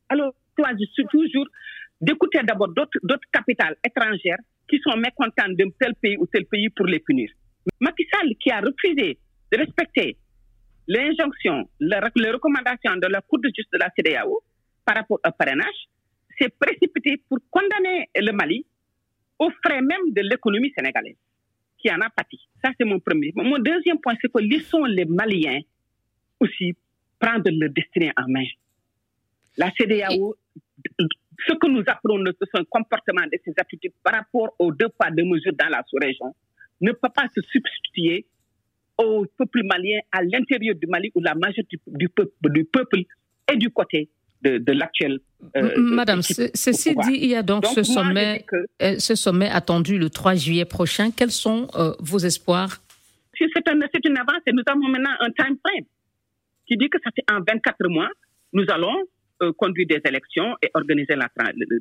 [0.10, 1.48] Alors, toi, je suis toujours
[2.02, 6.86] d'écouter d'abord d'autres capitales étrangères qui sont mécontents d'un tel pays ou tel pays pour
[6.86, 7.30] les punir.
[7.80, 9.18] Macky Sall, qui a refusé
[9.52, 10.18] de respecter
[10.88, 14.42] l'injonction, les recommandations de la Cour de justice de la CDAO
[14.86, 15.90] par rapport au parrainage,
[16.40, 18.66] s'est précipité pour condamner le Mali
[19.40, 21.18] aux frais même de l'économie sénégalaise
[21.86, 22.40] qui en a pâti.
[22.64, 23.32] Ça, c'est mon premier.
[23.36, 25.60] Mon deuxième point, c'est que laissons les Maliens
[26.40, 26.74] aussi
[27.20, 28.46] prendre leur destinée en main.
[29.58, 30.36] La CDAO,
[31.48, 35.24] ce que nous appelons ce comportement de ces attitudes par rapport aux deux pas de
[35.24, 36.34] mesures dans la sous-région
[36.82, 38.26] ne peut pas se substituer
[38.98, 43.02] au peuple malien à l'intérieur du Mali où la majorité du peuple, du peuple
[43.48, 44.10] est du côté
[44.42, 45.20] de, l'actuel.
[45.58, 48.46] Euh, Madame, ceci dit, il y a donc, ce, sommet,
[48.82, 51.10] euh, ce sommet attendu le 3 juillet prochain.
[51.10, 52.82] Quels sont euh, vos espoirs?
[53.38, 55.86] C'est un, une avance et nous avons maintenant un time frame
[56.68, 58.10] qui dit que ça fait en 24 mois,
[58.54, 58.96] nous allons
[59.58, 61.30] conduire des élections et organiser la.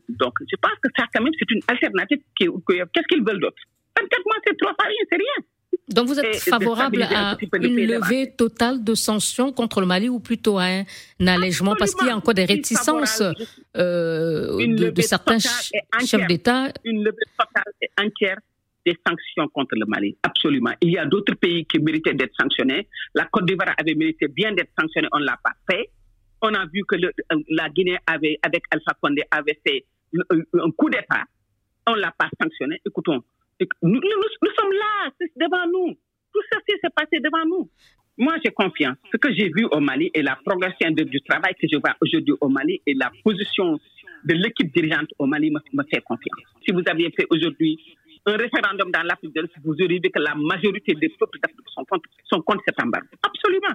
[0.09, 2.19] Donc, je pense que ça, quand même, c'est une alternative.
[2.39, 3.63] Qu'est-ce qu'ils veulent d'autre?
[3.97, 5.47] 24 mois, c'est trop, rien, c'est rien.
[5.89, 10.59] Donc vous êtes favorable à une levée totale de sanctions contre le Mali ou plutôt
[10.59, 10.85] à un,
[11.27, 13.23] allègement parce qu'il y a encore des réticences
[13.77, 18.39] euh, de, certains chefs d'État Une levée totale et entière
[18.87, 20.73] des sanctions contre le Mali, absolument.
[20.83, 22.87] Il y a d'autres pays qui méritaient d'être sanctionnés.
[23.15, 25.91] La Côte d'Ivoire avait mérité bien d'être sanctionnée, on ne l'a pas fait.
[26.47, 26.97] On a vu que
[27.49, 29.87] la Guinée avait, avec Alpha Condé avait fait
[30.53, 31.25] un coup d'État.
[31.87, 32.83] On ne l'a pas sanctionné.
[32.87, 33.23] Écoutons,
[33.83, 34.01] nous,
[34.55, 35.95] sommes là, c'est devant nous.
[36.35, 37.71] Tout ceci s'est passé devant nous.
[38.19, 38.99] Moi, j'ai confiance.
[39.11, 42.35] Ce que j'ai vu au Mali et la progression du travail que je vois aujourd'hui
[42.43, 43.81] au Mali et la position
[44.25, 46.41] de l'équipe dirigeante au Mali me, fait confiance.
[46.67, 47.79] Si vous aviez fait aujourd'hui
[48.27, 51.85] un référendum dans l'Afrique de vous auriez vu que la majorité des peuples d'Afrique sont
[51.87, 53.09] contre, sont contre cet embargo.
[53.23, 53.75] Absolument.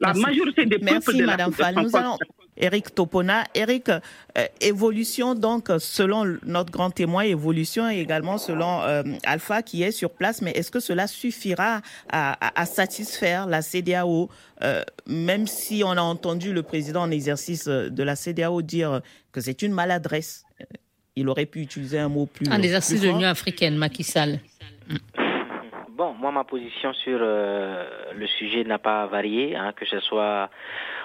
[0.00, 1.74] La majorité des peuples de Madame Fall.
[1.76, 2.18] Nous allons,
[2.56, 3.44] Eric Topona.
[3.54, 4.00] Eric, euh,
[4.60, 10.42] évolution donc selon notre grand témoin, évolution également selon euh, Alpha qui est sur place,
[10.42, 14.30] mais est-ce que cela suffira à, satisfaire la CDAO,
[14.62, 19.00] euh, même si on a entendu le président en exercice de la CDAO dire
[19.32, 20.44] que c'est une maladresse?
[21.18, 22.46] Il aurait pu utiliser un mot plus.
[22.48, 24.40] En exercice de l'Union africaine, Macky Sall.
[25.96, 30.50] Bon, moi, ma position sur euh, le sujet n'a pas varié, hein, que ce soit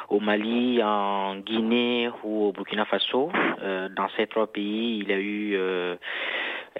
[0.09, 3.31] au Mali, en Guinée ou au Burkina Faso.
[3.63, 5.95] Euh, dans ces trois pays, il y a eu euh,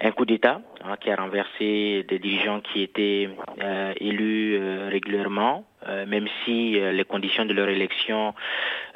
[0.00, 3.28] un coup d'État hein, qui a renversé des dirigeants qui étaient
[4.00, 5.64] élus régulièrement,
[6.06, 8.34] même si les conditions de leur élection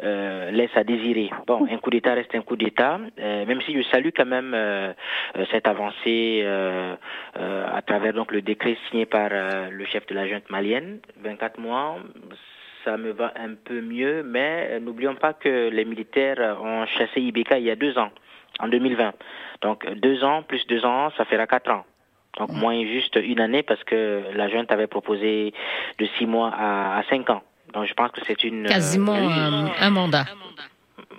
[0.02, 1.30] laissent à désirer.
[1.46, 4.56] Bon, un coup d'État reste un coup d'État, même si je salue quand même
[5.50, 6.44] cette avancée
[7.35, 9.30] à travers donc le décret signé par
[9.70, 11.98] le chef de la junte malienne, 24 mois
[12.87, 17.20] ça me va un peu mieux, mais euh, n'oublions pas que les militaires ont chassé
[17.20, 18.11] Ibeka il y a deux ans,
[18.61, 19.12] en 2020.
[19.62, 21.85] Donc deux ans plus deux ans, ça fera quatre ans.
[22.38, 22.59] Donc mm.
[22.59, 25.53] moins juste une année parce que la junte avait proposé
[25.99, 27.42] de six mois à, cinq ans.
[27.73, 28.66] Donc je pense que c'est une...
[28.66, 30.25] Quasiment euh, un mandat.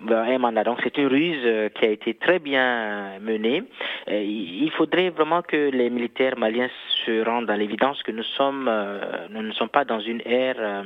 [0.02, 3.64] Donc c'est une ruse euh, qui a été très bien menée.
[4.10, 6.70] Il faudrait vraiment que les militaires maliens
[7.06, 10.84] se rendre à l'évidence que nous euh, nous ne sommes pas dans une ère euh,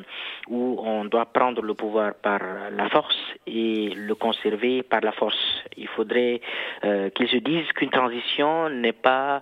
[0.47, 2.39] où on doit prendre le pouvoir par
[2.71, 5.63] la force et le conserver par la force.
[5.77, 6.41] Il faudrait
[7.15, 9.41] qu'ils se disent qu'une transition n'est pas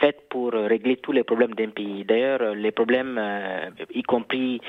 [0.00, 2.04] faite pour régler tous les problèmes d'un pays.
[2.04, 3.20] D'ailleurs, les problèmes,
[3.92, 4.60] y compris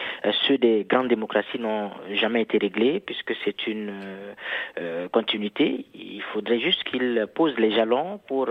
[0.48, 3.94] ceux des grandes démocraties, n'ont jamais été réglés puisque c'est une
[5.12, 5.86] continuité.
[5.94, 8.50] Il faudrait juste qu'ils posent les jalons pour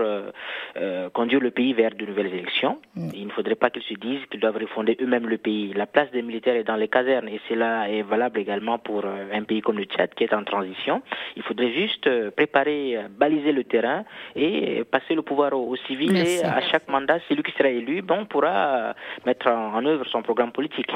[1.13, 2.79] conduire le pays vers de nouvelles élections.
[2.95, 3.09] Mm.
[3.13, 5.73] Il ne faudrait pas qu'ils se disent qu'ils doivent refonder eux-mêmes le pays.
[5.73, 9.25] La place des militaires est dans les casernes et cela est valable également pour euh,
[9.33, 11.01] un pays comme le Tchad qui est en transition.
[11.35, 14.03] Il faudrait juste euh, préparer, euh, baliser le terrain
[14.35, 18.25] et passer le pouvoir aux, civils et à chaque mandat, celui qui sera élu, bon,
[18.25, 18.95] pourra
[19.25, 20.91] mettre en œuvre son programme politique.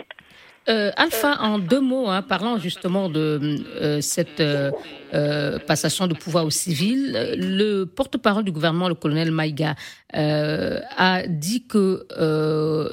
[0.70, 3.40] Euh, Alpha, en deux mots, hein, parlant justement de
[3.82, 9.76] euh, cette euh, passation de pouvoir aux civils, le porte-parole du gouvernement, le colonel Maïga,
[10.14, 12.06] a dit que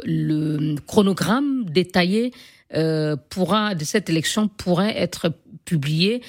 [0.05, 2.33] le chronogramme détaillé
[3.29, 5.33] pourra, de cette élection pourrait être
[5.65, 6.23] publié.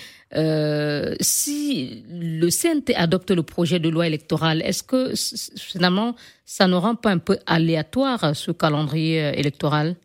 [1.21, 5.13] si le CNT adopte le projet de loi électorale, est-ce que
[5.57, 9.95] finalement ça ne rend pas un peu aléatoire ce calendrier électoral?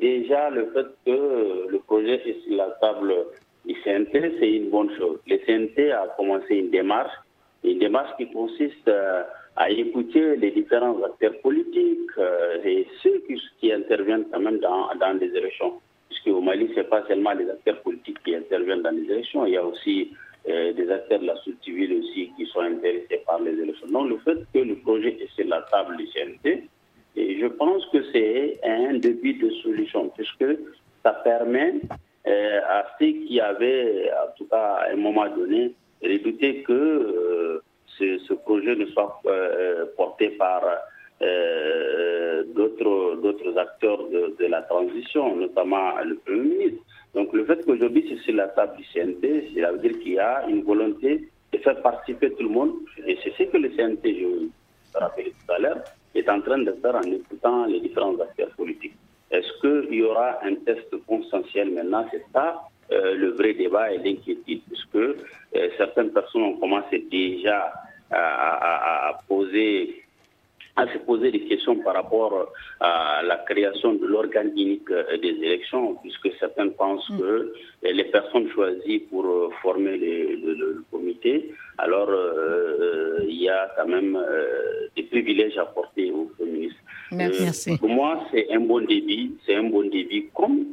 [0.00, 3.14] Déjà le fait que le projet est sur la table
[3.64, 5.18] du CNT, c'est une bonne chose.
[5.26, 7.12] Le CNT a commencé une démarche,
[7.64, 9.22] une démarche qui consiste euh,
[9.56, 13.22] à écouter les différents acteurs politiques euh, et ceux
[13.60, 15.74] qui, interviennent quand même dans, dans les élections.
[16.08, 19.44] Puisque au Mali, ce n'est pas seulement les acteurs politiques qui interviennent dans les élections,
[19.46, 20.12] il y a aussi
[20.48, 23.88] euh, des acteurs de la société civile aussi qui sont intéressés par les élections.
[23.88, 26.68] Donc le fait que le projet est sur la table du CNT,
[27.16, 30.44] et je pense que c'est un début de solution, puisque
[31.02, 31.74] ça permet
[32.26, 37.62] euh, à ceux qui avaient, en tout cas à un moment donné, redouté que euh,
[37.98, 40.62] ce, projet ne soit euh, porté par
[42.54, 46.82] d'autres acteurs de, la transition, notamment le Premier ministre.
[47.14, 50.18] Donc le fait qu'aujourd'hui c'est sur la table du CNT, cela veut dire qu'il y
[50.18, 52.74] a une volonté de faire participer tout le monde.
[53.06, 54.50] Et c'est ce que le CNT, je vous
[54.94, 55.82] rappelle tout à l'heure,
[56.14, 58.94] est en train de faire en écoutant les différents acteurs politiques.
[59.30, 62.06] Est-ce qu'il y aura un test consensuel maintenant?
[62.10, 65.14] C'est ça euh, le vrai débat et l'inquiétude, puisque euh,
[65.76, 67.72] certaines personnes ont commencé déjà
[68.10, 70.02] à, poser
[70.78, 75.34] à se poser des questions par rapport à la création de l'organe unique euh, des
[75.48, 77.18] élections, puisque certains pensent mm.
[77.18, 77.52] que
[77.82, 79.24] les personnes choisies pour
[79.62, 82.10] former le, comité, alors
[83.22, 84.18] il y a quand même
[84.96, 86.80] des privilèges apportés aux ministre.
[87.12, 87.78] Merci.
[87.78, 90.66] pour moi, c'est un bon débit, c'est un bon débit, comme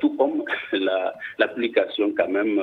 [0.00, 0.44] tout comme
[1.38, 2.60] l'application quand même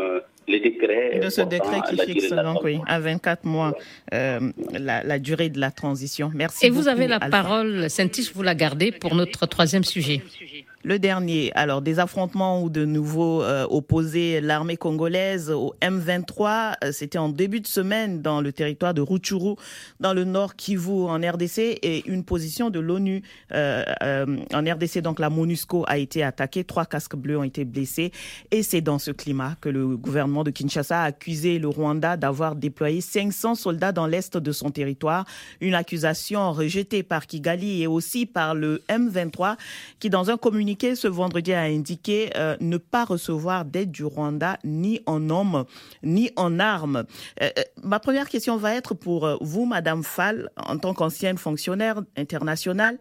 [0.48, 1.20] les décrets.
[1.20, 3.74] De ce décret qui fixe donc, oui, à 24 mois
[4.14, 4.40] euh,
[4.74, 6.32] la, durée de la transition.
[6.34, 6.66] Merci.
[6.66, 10.22] Et vous avez la parole, Saintis, vous la gardez pour notre troisième sujet.
[10.84, 16.92] Le dernier, alors des affrontements ou de nouveau euh, opposés l'armée congolaise au M23, euh,
[16.92, 19.56] c'était en début de semaine dans le territoire de Rutshuru,
[20.00, 23.24] dans le nord Kivu en RDC, et une position de l'ONU
[23.54, 23.84] euh,
[24.54, 28.12] en RDC, donc la MONUSCO a été attaquée, trois casques bleus ont été blessés,
[28.52, 32.56] et c'est dans ce climat que le gouvernement de Kinshasa a accusé le Rwanda d'avoir
[32.56, 35.26] déployé 500 soldats dans l'est de son territoire,
[35.60, 39.56] une accusation rejetée par Kigali et aussi par le M23,
[40.00, 44.60] qui dans un communiqué ce vendredi a indiqué euh, ne pas recevoir d'aide du Rwanda
[44.64, 45.66] ni en hommes
[46.04, 47.06] ni en armes.
[47.42, 52.02] Euh, euh, ma première question va être pour vous, Madame Fall, en tant qu'ancienne fonctionnaire
[52.16, 52.98] internationale.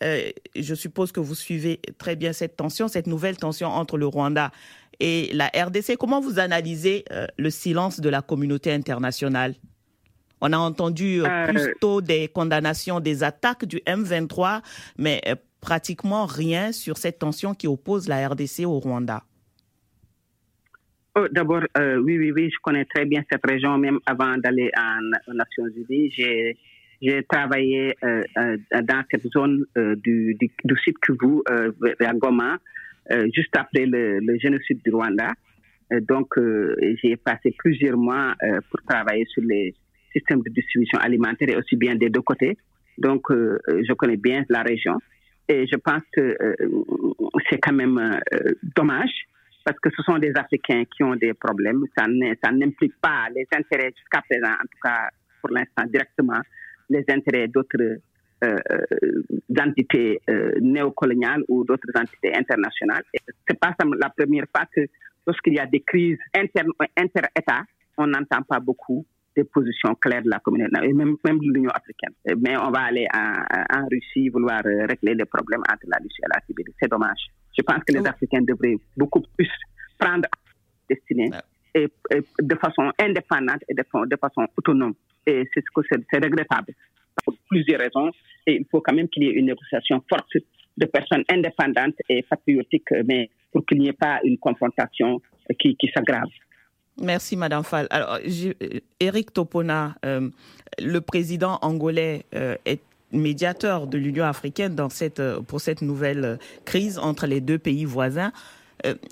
[0.00, 4.52] je suppose que vous suivez très bien cette tension, cette nouvelle tension entre le Rwanda
[5.00, 5.96] et la RDC.
[5.98, 7.04] Comment vous analysez
[7.36, 9.54] le silence de la communauté internationale?
[10.40, 14.62] On a entendu plutôt des condamnations des attaques du M23,
[14.96, 15.20] mais
[15.60, 19.22] pratiquement rien sur cette tension qui oppose la RDC au Rwanda.
[21.18, 24.70] Oh, d'abord, euh, oui, oui, oui, je connais très bien cette région, même avant d'aller
[25.26, 26.12] aux Nations Unies.
[27.00, 31.42] J'ai travaillé euh, euh, dans cette zone du, du, du, site Kivu,
[32.14, 32.58] Goma,
[33.34, 35.32] juste après le, le, génocide du Rwanda.
[36.02, 36.34] donc,
[37.02, 38.34] j'ai passé plusieurs mois
[38.70, 39.74] pour travailler sur les
[40.12, 42.56] systèmes de distribution alimentaire et aussi bien des deux côtés.
[42.96, 44.98] Donc, je connais bien la région.
[45.48, 46.54] Et je pense que euh,
[47.48, 49.10] c'est quand même euh, dommage
[49.64, 51.84] parce que ce sont des Africains qui ont des problèmes.
[51.96, 52.06] Ça
[52.52, 55.08] n'implique pas les intérêts jusqu'à présent, en tout cas
[55.40, 56.40] pour l'instant directement,
[56.88, 57.98] les intérêts d'autres
[58.44, 58.58] euh,
[59.60, 60.20] entités
[60.60, 63.02] néocoloniales ou d'autres entités internationales.
[63.46, 64.82] C'est pas la première fois que
[65.26, 67.64] lorsqu'il y a des crises inter-États,
[67.98, 69.04] on n'entend pas beaucoup
[69.38, 72.14] des positions claires de la communauté, et même, même de l'Union africaine.
[72.42, 76.40] Mais on va aller en, Russie vouloir régler les problèmes entre la Russie et la
[76.44, 76.74] Sibérie.
[76.80, 77.22] C'est dommage.
[77.56, 79.50] Je pense que les Africains devraient beaucoup plus
[79.98, 80.28] prendre
[80.88, 81.30] destinée
[81.74, 81.88] et,
[82.40, 84.94] de façon indépendante et de, de façon autonome.
[85.26, 86.74] Et c'est ce que c'est regrettable
[87.24, 88.10] pour plusieurs raisons.
[88.46, 90.36] Et il faut quand même qu'il y ait une négociation forte
[90.76, 95.20] de personnes indépendantes et patriotiques, mais pour qu'il n'y ait pas une confrontation
[95.58, 96.30] qui, qui s'aggrave.
[97.00, 97.86] Merci, Madame Fall.
[97.90, 98.18] Alors,
[99.00, 100.28] Eric Topona, euh,
[100.80, 102.80] le président angolais euh, est
[103.12, 107.84] médiateur de l'Union africaine dans cette, euh, pour cette nouvelle crise entre les deux pays
[107.84, 108.32] voisins.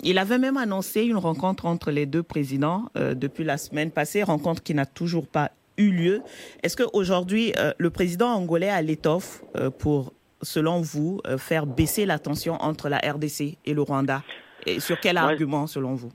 [0.01, 4.63] il avait même annoncé une rencontre entre les deux présidents depuis la semaine passée, rencontre
[4.63, 6.21] qui n'a toujours pas eu lieu.
[6.63, 9.43] Est-ce qu'aujourd'hui, le président angolais a l'étoffe
[9.77, 14.23] pour, selon vous, faire baisser la tension entre la RDC et le Rwanda?
[14.65, 16.13] Et sur quel argument, selon vous?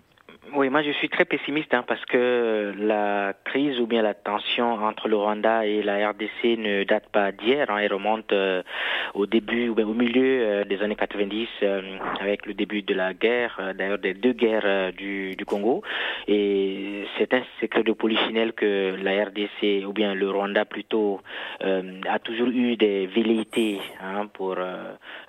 [0.54, 4.74] Oui, moi je suis très pessimiste hein, parce que la crise ou bien la tension
[4.74, 7.70] entre le Rwanda et la RDC ne date pas d'hier.
[7.70, 8.62] Hein, elle remonte euh,
[9.14, 11.80] au début ou au milieu euh, des années 90 euh,
[12.20, 15.82] avec le début de la guerre, d'ailleurs des deux guerres du, Congo.
[16.28, 21.20] Et c'est un secret de polichinelle que la RDC ou bien le Rwanda plutôt
[21.60, 24.56] a toujours eu des velléités hein, pour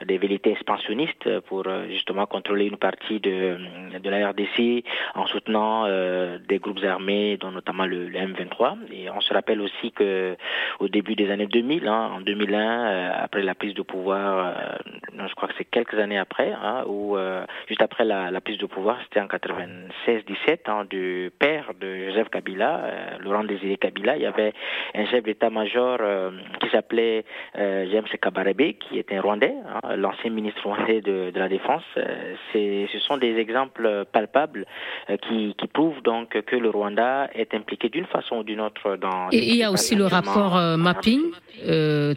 [0.06, 3.58] des velléités expansionnistes pour justement contrôler une partie de
[4.04, 4.84] la RDC
[5.16, 8.78] en soutenant euh, des groupes armés, dont notamment le, M23.
[8.92, 10.36] Et on se rappelle aussi que
[10.80, 15.28] au début des années 2000, hein, en 2001, euh, après la prise de pouvoir, euh,
[15.28, 17.16] je crois que c'est quelques années après, hein, ou
[17.68, 22.30] juste après la, la, prise de pouvoir, c'était en 96-17, hein, du père de Joseph
[22.30, 24.54] Kabila, Laurent Désiré Kabila, il y avait
[24.96, 26.00] un chef d'état-major
[26.60, 31.50] qui s'appelait James Kabarebe, qui était un Rwandais, hein, l'ancien ministre rwandais de, de la
[31.50, 31.84] Défense.
[32.52, 34.66] c'est, ce sont des exemples palpables
[35.03, 38.96] euh, qui, qui prouve donc que le Rwanda est impliqué d'une façon ou d'une autre
[38.96, 39.30] dans.
[39.32, 41.22] Et il y a aussi le rapport euh, mapping,
[41.66, 42.14] euh,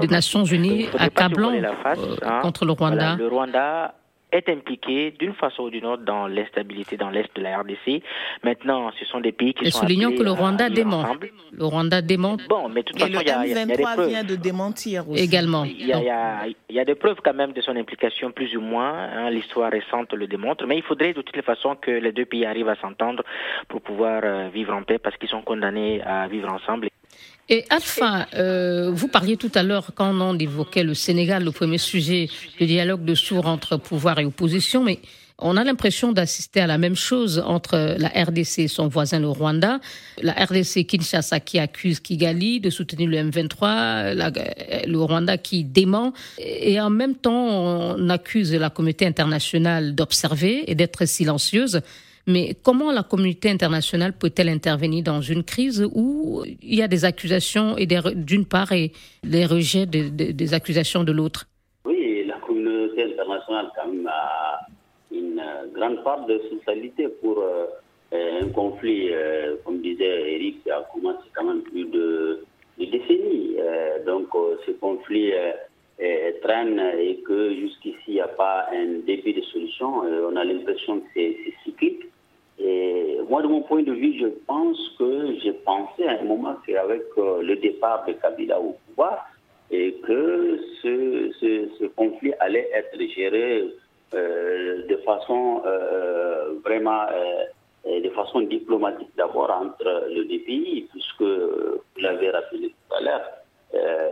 [0.00, 2.40] des Nations Unies accablant hein.
[2.42, 3.16] contre le Rwanda.
[3.16, 3.94] le Rwanda
[4.32, 8.02] est impliqué d'une façon ou d'une autre dans l'instabilité dans l'est de la RDC.
[8.44, 11.04] Maintenant, ce sont des pays qui Et sont soulignons que le Rwanda dément.
[11.52, 12.36] Le Rwanda dément.
[12.48, 14.08] Bon, mais de toute façon, il y, a, il y a des preuves.
[14.08, 15.22] vient de démentir aussi.
[15.22, 15.64] Également.
[15.64, 18.60] Il y, a, il, y a, des preuves quand même de son implication, plus ou
[18.60, 18.92] moins.
[18.92, 20.66] Hein, L'histoire récente le démontre.
[20.66, 23.22] Mais il faudrait de toutes les façons que les deux pays arrivent à s'entendre
[23.68, 26.88] pour pouvoir euh, vivre en paix parce qu'ils sont condamnés à vivre ensemble.
[27.52, 31.78] Et Alpha, euh, vous parliez tout à l'heure, quand on évoquait le Sénégal, le premier
[31.78, 32.28] sujet,
[32.60, 35.00] le dialogue de sourds entre pouvoir et opposition, mais
[35.36, 39.28] on a l'impression d'assister à la même chose entre la RDC et son voisin le
[39.28, 39.80] Rwanda.
[40.22, 46.12] La RDC Kinshasa qui accuse Kigali de soutenir le M23, le Rwanda qui dément.
[46.38, 47.48] Et en même temps,
[47.96, 51.80] on accuse la communauté internationale d'observer et d'être silencieuse.
[52.32, 57.04] Mais comment la communauté internationale peut-elle intervenir dans une crise où il y a des
[57.04, 57.76] accusations
[58.14, 58.92] d'une part et
[59.24, 61.46] les rejets des accusations de l'autre?
[61.84, 64.66] Oui, la communauté internationale quand même a
[65.12, 65.42] une
[65.74, 71.26] grande part de responsabilité pour euh, un conflit, euh, comme disait Eric, qui a commencé
[71.34, 72.44] quand même plus de,
[72.78, 73.56] décennies.
[73.58, 74.28] Euh, donc
[74.66, 75.32] ce conflit
[76.42, 80.02] traîne et que jusqu'ici il n'y a pas un début de solution.
[80.30, 82.09] on a l'impression que c'est cyclique.
[82.62, 86.56] Et moi, de mon point de vue, je pense que j'ai pensé à un moment
[86.66, 89.26] qu'avec euh, le départ de Kabila au pouvoir,
[89.70, 93.64] et que ce, ce, conflit allait être géré
[94.14, 97.06] euh, de façon euh, vraiment
[97.86, 103.30] de façon diplomatique d'abord entre les deux pays, puisque vous l'avez rappelé tout à l'heure,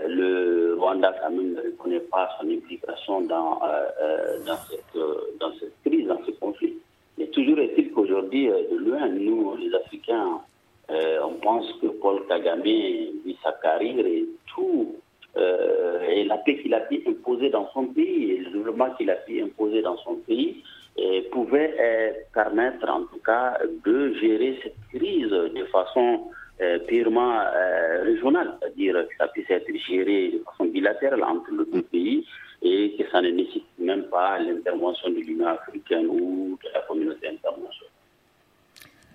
[0.07, 3.61] le Rwanda quand même ne reconnaît pas son implication dans,
[4.47, 5.03] dans, cette,
[5.39, 6.79] dans cette crise, dans ce conflit.
[7.19, 10.41] Mais toujours est-il qu'aujourd'hui, euh, de loin, nous, les Africains,
[10.91, 14.95] euh, on pense que Paul Kagame, lui, sa carrière et tout,
[15.37, 19.11] euh, et la paix qu'il a pu imposer dans son pays, et le développement qu'il
[19.11, 20.63] a pu imposer dans son pays,
[21.31, 23.57] pouvait permettre en tout cas
[23.87, 26.23] de gérer cette crise de façon
[26.89, 27.39] purement
[28.03, 32.27] régionale, c'est-à-dire que ça puisse être géré de façon bilatérale entre les deux pays
[32.63, 37.29] et que ça ne nécessite même pas l'intervention de l'Union africaine ou de la communauté
[37.29, 37.89] internationale.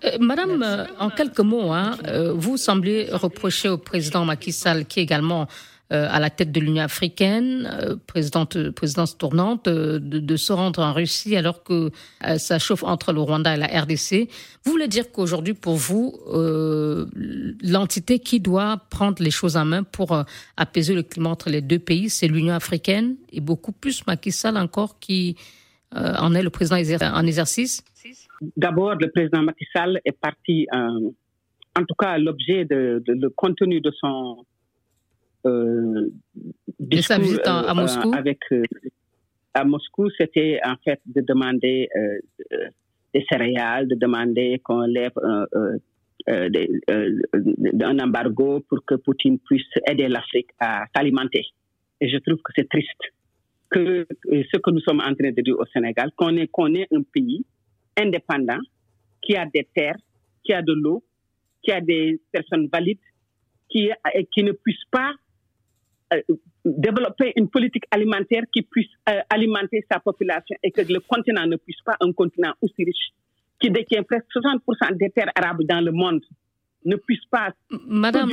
[0.04, 4.84] Euh, madame, euh, en quelques mots, hein, euh, vous semblez reprocher au président Macky Sall,
[4.86, 5.46] qui également
[5.94, 10.92] à la tête de l'Union africaine, euh, présidente, présidence tournante, euh, de, se rendre en
[10.92, 11.90] Russie alors que
[12.38, 14.28] ça chauffe entre le Rwanda et la RDC.
[14.64, 16.18] Vous voulez dire qu'aujourd'hui, pour vous,
[17.62, 20.24] l'entité qui doit prendre les choses en main pour
[20.56, 24.56] apaiser le climat entre les deux pays, c'est l'Union africaine et beaucoup plus Macky Sall
[24.56, 25.36] encore qui
[25.92, 26.76] en est le président
[27.14, 27.84] en exercice?
[28.56, 30.66] D'abord, le président Macky Sall est parti
[31.76, 34.44] en tout cas, l'objet de, le contenu de son
[35.46, 36.10] euh,
[36.78, 38.12] discours, visite à, euh, Moscou?
[38.14, 38.40] avec
[39.54, 41.88] à Moscou, c'était en fait de demander
[43.12, 45.12] des céréales, de demander qu'on lève
[46.26, 51.46] un embargo pour que Poutine puisse aider l'Afrique à s'alimenter.
[52.00, 53.00] Et je trouve que c'est triste
[53.70, 56.86] que ce que nous sommes en train de dire au Sénégal, qu'on est, qu'on est
[56.92, 57.44] un pays
[57.96, 58.58] indépendant,
[59.20, 59.96] qui a des terres,
[60.44, 61.02] qui a de l'eau,
[61.62, 62.98] qui a des personnes valides,
[63.68, 63.90] qui,
[64.32, 65.23] qui ne puisse pas euh,
[66.64, 71.56] développer une politique alimentaire qui puisse euh, alimenter sa population et que le continent ne
[71.56, 73.12] puisse pas, un continent aussi riche,
[73.60, 76.22] qui détient presque 60% des terres arabes dans le monde,
[76.84, 78.30] ne puisse pas Madame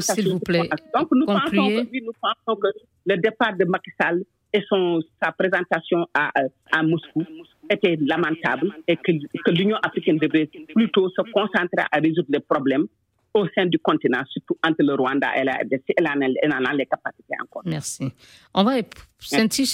[0.00, 0.68] s'il vous plaît.
[0.94, 2.68] Donc nous pensons, que, nous pensons, que,
[3.06, 4.22] le départ de Macky Sall
[4.52, 6.30] et son, sa présentation à,
[6.70, 7.24] à Moscou
[7.70, 9.12] était lamentable et que,
[9.44, 12.86] que l'Union africaine devrait plutôt se concentrer à résoudre les problèmes
[13.34, 15.82] au sein du continent, surtout entre le Rwanda et la RDC.
[15.96, 17.62] Elle en a, les capacités encore.
[17.64, 18.12] Merci.
[18.54, 18.78] On va,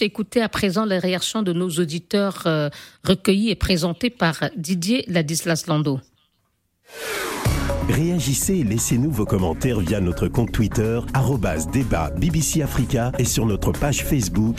[0.01, 2.69] écouter à présent les réactions de nos auditeurs euh,
[3.05, 6.01] recueillis et présentés par Didier Ladislas Lando.
[7.89, 11.01] Réagissez et laissez-nous vos commentaires via notre compte Twitter,
[11.73, 14.57] débat BBC Africa et sur notre page Facebook,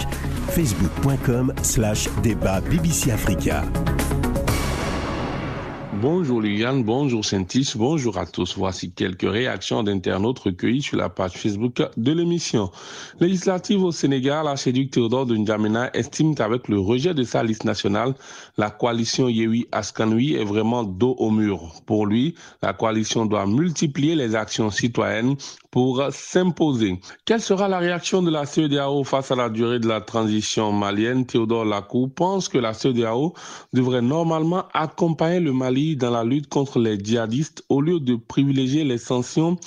[0.49, 3.63] facebook.com slash débat BBC Africa.
[6.01, 8.57] Bonjour Liliane, bonjour Saintis, bonjour à tous.
[8.57, 12.71] Voici quelques réactions d'internautes recueillies sur la page Facebook de l'émission.
[13.19, 18.15] Législative au Sénégal, séduit Théodore de N'Djamena estime qu'avec le rejet de sa liste nationale,
[18.57, 21.71] la coalition Yewi Askanui est vraiment dos au mur.
[21.85, 22.33] Pour lui,
[22.63, 25.35] la coalition doit multiplier les actions citoyennes
[25.71, 26.99] pour s'imposer.
[27.25, 31.25] Quelle sera la réaction de la CEDAO face à la durée de la transition malienne?
[31.25, 33.33] Théodore Lacou pense que la CEDEAO
[33.73, 38.83] devrait normalement accompagner le Mali dans la lutte contre les djihadistes au lieu de privilégier
[38.83, 39.57] les sanctions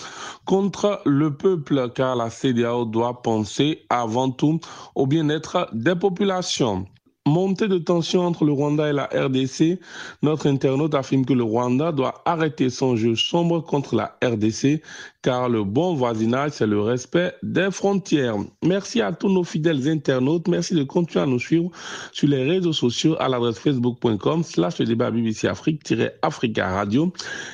[0.45, 4.61] contre le peuple car la CEDEAO doit penser avant tout
[4.95, 6.87] au bien-être des populations.
[7.27, 9.79] Montée de tension entre le Rwanda et la RDC,
[10.23, 14.83] notre internaute affirme que le Rwanda doit arrêter son jeu sombre contre la RDC
[15.23, 18.37] car le bon voisinage, c'est le respect des frontières.
[18.63, 20.49] Merci à tous nos fidèles internautes.
[20.49, 21.71] Merci de continuer à nous suivre
[22.13, 27.11] sur les réseaux sociaux à l'adresse facebook.com slash le débat BBC Afrique-Africa Radio.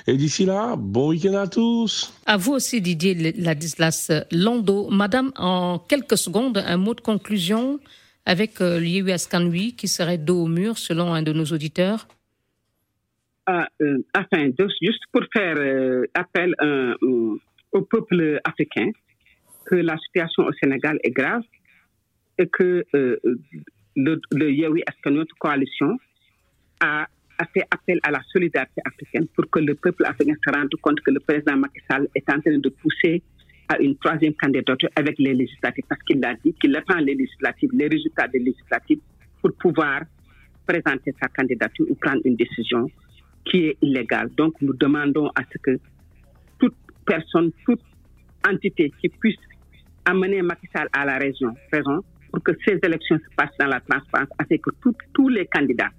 [0.08, 2.12] Et d'ici là, bon week-end à tous.
[2.26, 4.90] À vous aussi, Didier Ladislas Lando.
[4.90, 7.78] Madame, en quelques secondes, un mot de conclusion
[8.26, 12.06] avec euh, Askanui qui serait dos au mur, selon un de nos auditeurs.
[13.46, 14.50] Ah, euh, Enfin,
[14.82, 16.54] juste pour faire euh, appel
[17.72, 18.90] au peuple africain,
[19.66, 21.42] que la situation au Sénégal est grave
[22.38, 24.82] et que le, le Yewi
[25.38, 25.98] coalition
[26.80, 27.06] a,
[27.38, 31.00] a, fait appel à la solidarité africaine pour que le peuple africain se rende compte
[31.00, 33.22] que le président Macky Sall est en train de pousser
[33.70, 37.70] à une troisième candidature avec les législatives, parce qu'il a dit qu'il attend les législatives,
[37.72, 38.98] les résultats des législatives
[39.40, 40.00] pour pouvoir
[40.66, 42.90] présenter sa candidature ou prendre une décision
[43.44, 44.28] qui est illégale.
[44.36, 45.78] Donc nous demandons à ce que
[46.58, 46.74] toute
[47.06, 47.80] personne, toute
[48.48, 49.36] entité qui puisse
[50.04, 52.02] amener Macky Sall à la raison, raison
[52.32, 54.70] pour que ces élections se passent dans la transparence, afin que
[55.14, 55.90] tous les candidats,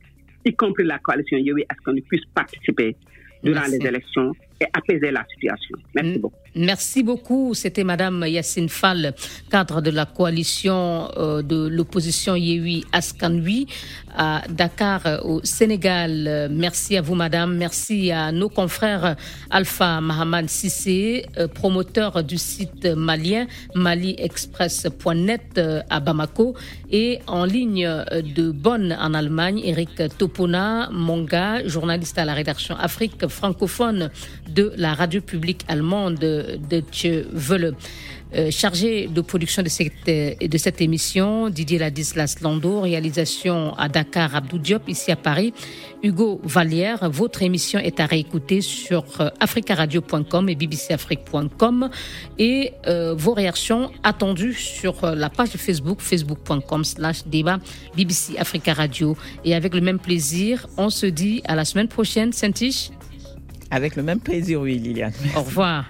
[0.44, 2.98] y compris la coalition ce qu'on puisse participer
[3.44, 4.34] durant les élections
[4.74, 5.76] apaiser la situation.
[5.94, 6.36] Merci beaucoup.
[6.54, 7.54] Merci beaucoup.
[7.54, 9.14] C'était Madame Yassine Fall,
[9.50, 13.68] cadre de la coalition euh, de l'opposition Yehui Askanui
[14.14, 16.50] à Dakar au Sénégal.
[16.52, 17.56] Merci à vous, Madame.
[17.56, 19.16] Merci à nos confrères
[19.50, 26.56] Alpha Mahamad Sissé, euh, promoteur du site malien maliexpress.net euh, à Bamako
[26.92, 27.88] et en ligne
[28.36, 34.10] de Bonn en Allemagne, Eric Topona, Monga, journaliste à la rédaction Afrique francophone
[34.54, 37.76] de la radio publique allemande de Tchevele.
[38.34, 43.90] Euh, chargé de production de cette, euh, de cette émission, Didier Ladislas Lando, réalisation à
[43.90, 45.54] Dakar, Abdou Diop, ici à Paris,
[46.02, 47.10] Hugo Vallière.
[47.12, 51.90] Votre émission est à réécouter sur euh, africaradio.com et bbcafrique.com
[52.40, 52.72] et
[53.18, 57.60] vos réactions attendues sur la page Facebook, facebook.com slash débat
[57.96, 59.18] BBC Africa Radio.
[59.44, 62.92] Et avec le même plaisir, on se dit à la semaine prochaine, Saint-Tiche.
[63.72, 65.14] Avec le même plaisir, oui, Liliane.
[65.36, 65.86] Au revoir.